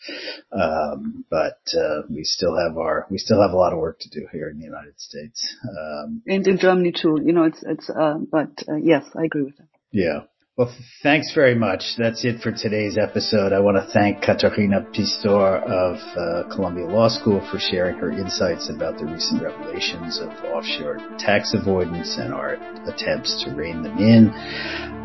Um, 0.51 1.25
but 1.29 1.59
uh, 1.77 2.03
we 2.09 2.23
still 2.23 2.55
have 2.57 2.77
our 2.77 3.05
we 3.11 3.17
still 3.17 3.41
have 3.41 3.51
a 3.51 3.57
lot 3.57 3.73
of 3.73 3.79
work 3.79 3.99
to 3.99 4.09
do 4.09 4.27
here 4.31 4.49
in 4.49 4.57
the 4.57 4.65
United 4.65 4.99
States. 4.99 5.55
Um, 5.63 6.23
and 6.25 6.47
in 6.47 6.57
Germany 6.57 6.93
too. 6.93 7.19
You 7.23 7.33
know, 7.33 7.43
it's 7.43 7.61
it's. 7.63 7.89
Uh, 7.89 8.19
but 8.31 8.51
uh, 8.67 8.77
yes, 8.81 9.05
I 9.15 9.25
agree 9.25 9.43
with 9.43 9.57
that. 9.57 9.67
Yeah. 9.91 10.21
Well, 10.59 10.75
thanks 11.03 11.31
very 11.33 11.55
much. 11.55 11.95
That's 11.97 12.25
it 12.25 12.41
for 12.41 12.51
today's 12.51 12.97
episode. 12.97 13.53
I 13.53 13.61
want 13.61 13.77
to 13.77 13.93
thank 13.93 14.21
Katharina 14.21 14.85
Pistor 14.93 15.63
of 15.63 15.95
uh, 15.95 16.53
Columbia 16.53 16.83
Law 16.83 17.07
School 17.07 17.39
for 17.49 17.57
sharing 17.57 17.97
her 17.99 18.11
insights 18.11 18.69
about 18.69 18.97
the 18.97 19.05
recent 19.05 19.41
revelations 19.41 20.19
of 20.19 20.27
offshore 20.51 20.97
tax 21.17 21.53
avoidance 21.53 22.17
and 22.19 22.33
our 22.33 22.55
attempts 22.91 23.41
to 23.45 23.51
rein 23.55 23.83
them 23.83 23.99
in. 23.99 24.33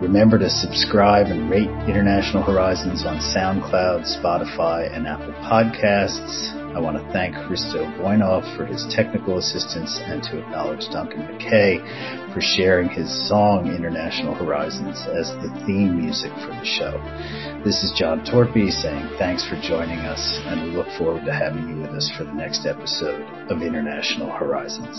Remember 0.02 0.40
to 0.40 0.50
subscribe 0.50 1.28
and 1.28 1.48
rate 1.48 1.70
International 1.88 2.42
Horizons 2.42 3.07
on 3.07 3.18
SoundCloud, 3.18 4.11
Spotify, 4.11 4.92
and 4.92 5.07
Apple 5.07 5.34
Podcasts. 5.34 6.63
I 6.74 6.80
want 6.80 6.96
to 6.96 7.12
thank 7.12 7.36
Hristo 7.36 7.86
Voinov 7.98 8.42
for 8.56 8.66
his 8.66 8.84
technical 8.90 9.38
assistance 9.38 10.00
and 10.02 10.22
to 10.24 10.42
acknowledge 10.42 10.90
Duncan 10.90 11.22
McKay 11.22 11.78
for 12.34 12.40
sharing 12.40 12.88
his 12.88 13.08
song 13.28 13.72
International 13.72 14.34
Horizons 14.34 14.98
as 15.06 15.30
the 15.38 15.54
theme 15.64 15.96
music 15.96 16.32
for 16.42 16.50
the 16.50 16.64
show. 16.64 16.98
This 17.64 17.84
is 17.84 17.92
John 17.96 18.26
Torpy 18.26 18.72
saying 18.72 19.08
thanks 19.18 19.46
for 19.48 19.54
joining 19.62 20.00
us 20.00 20.40
and 20.46 20.64
we 20.64 20.76
look 20.76 20.88
forward 20.98 21.24
to 21.26 21.32
having 21.32 21.68
you 21.68 21.76
with 21.76 21.90
us 21.90 22.10
for 22.18 22.24
the 22.24 22.34
next 22.34 22.66
episode 22.66 23.22
of 23.48 23.62
International 23.62 24.32
Horizons. 24.32 24.98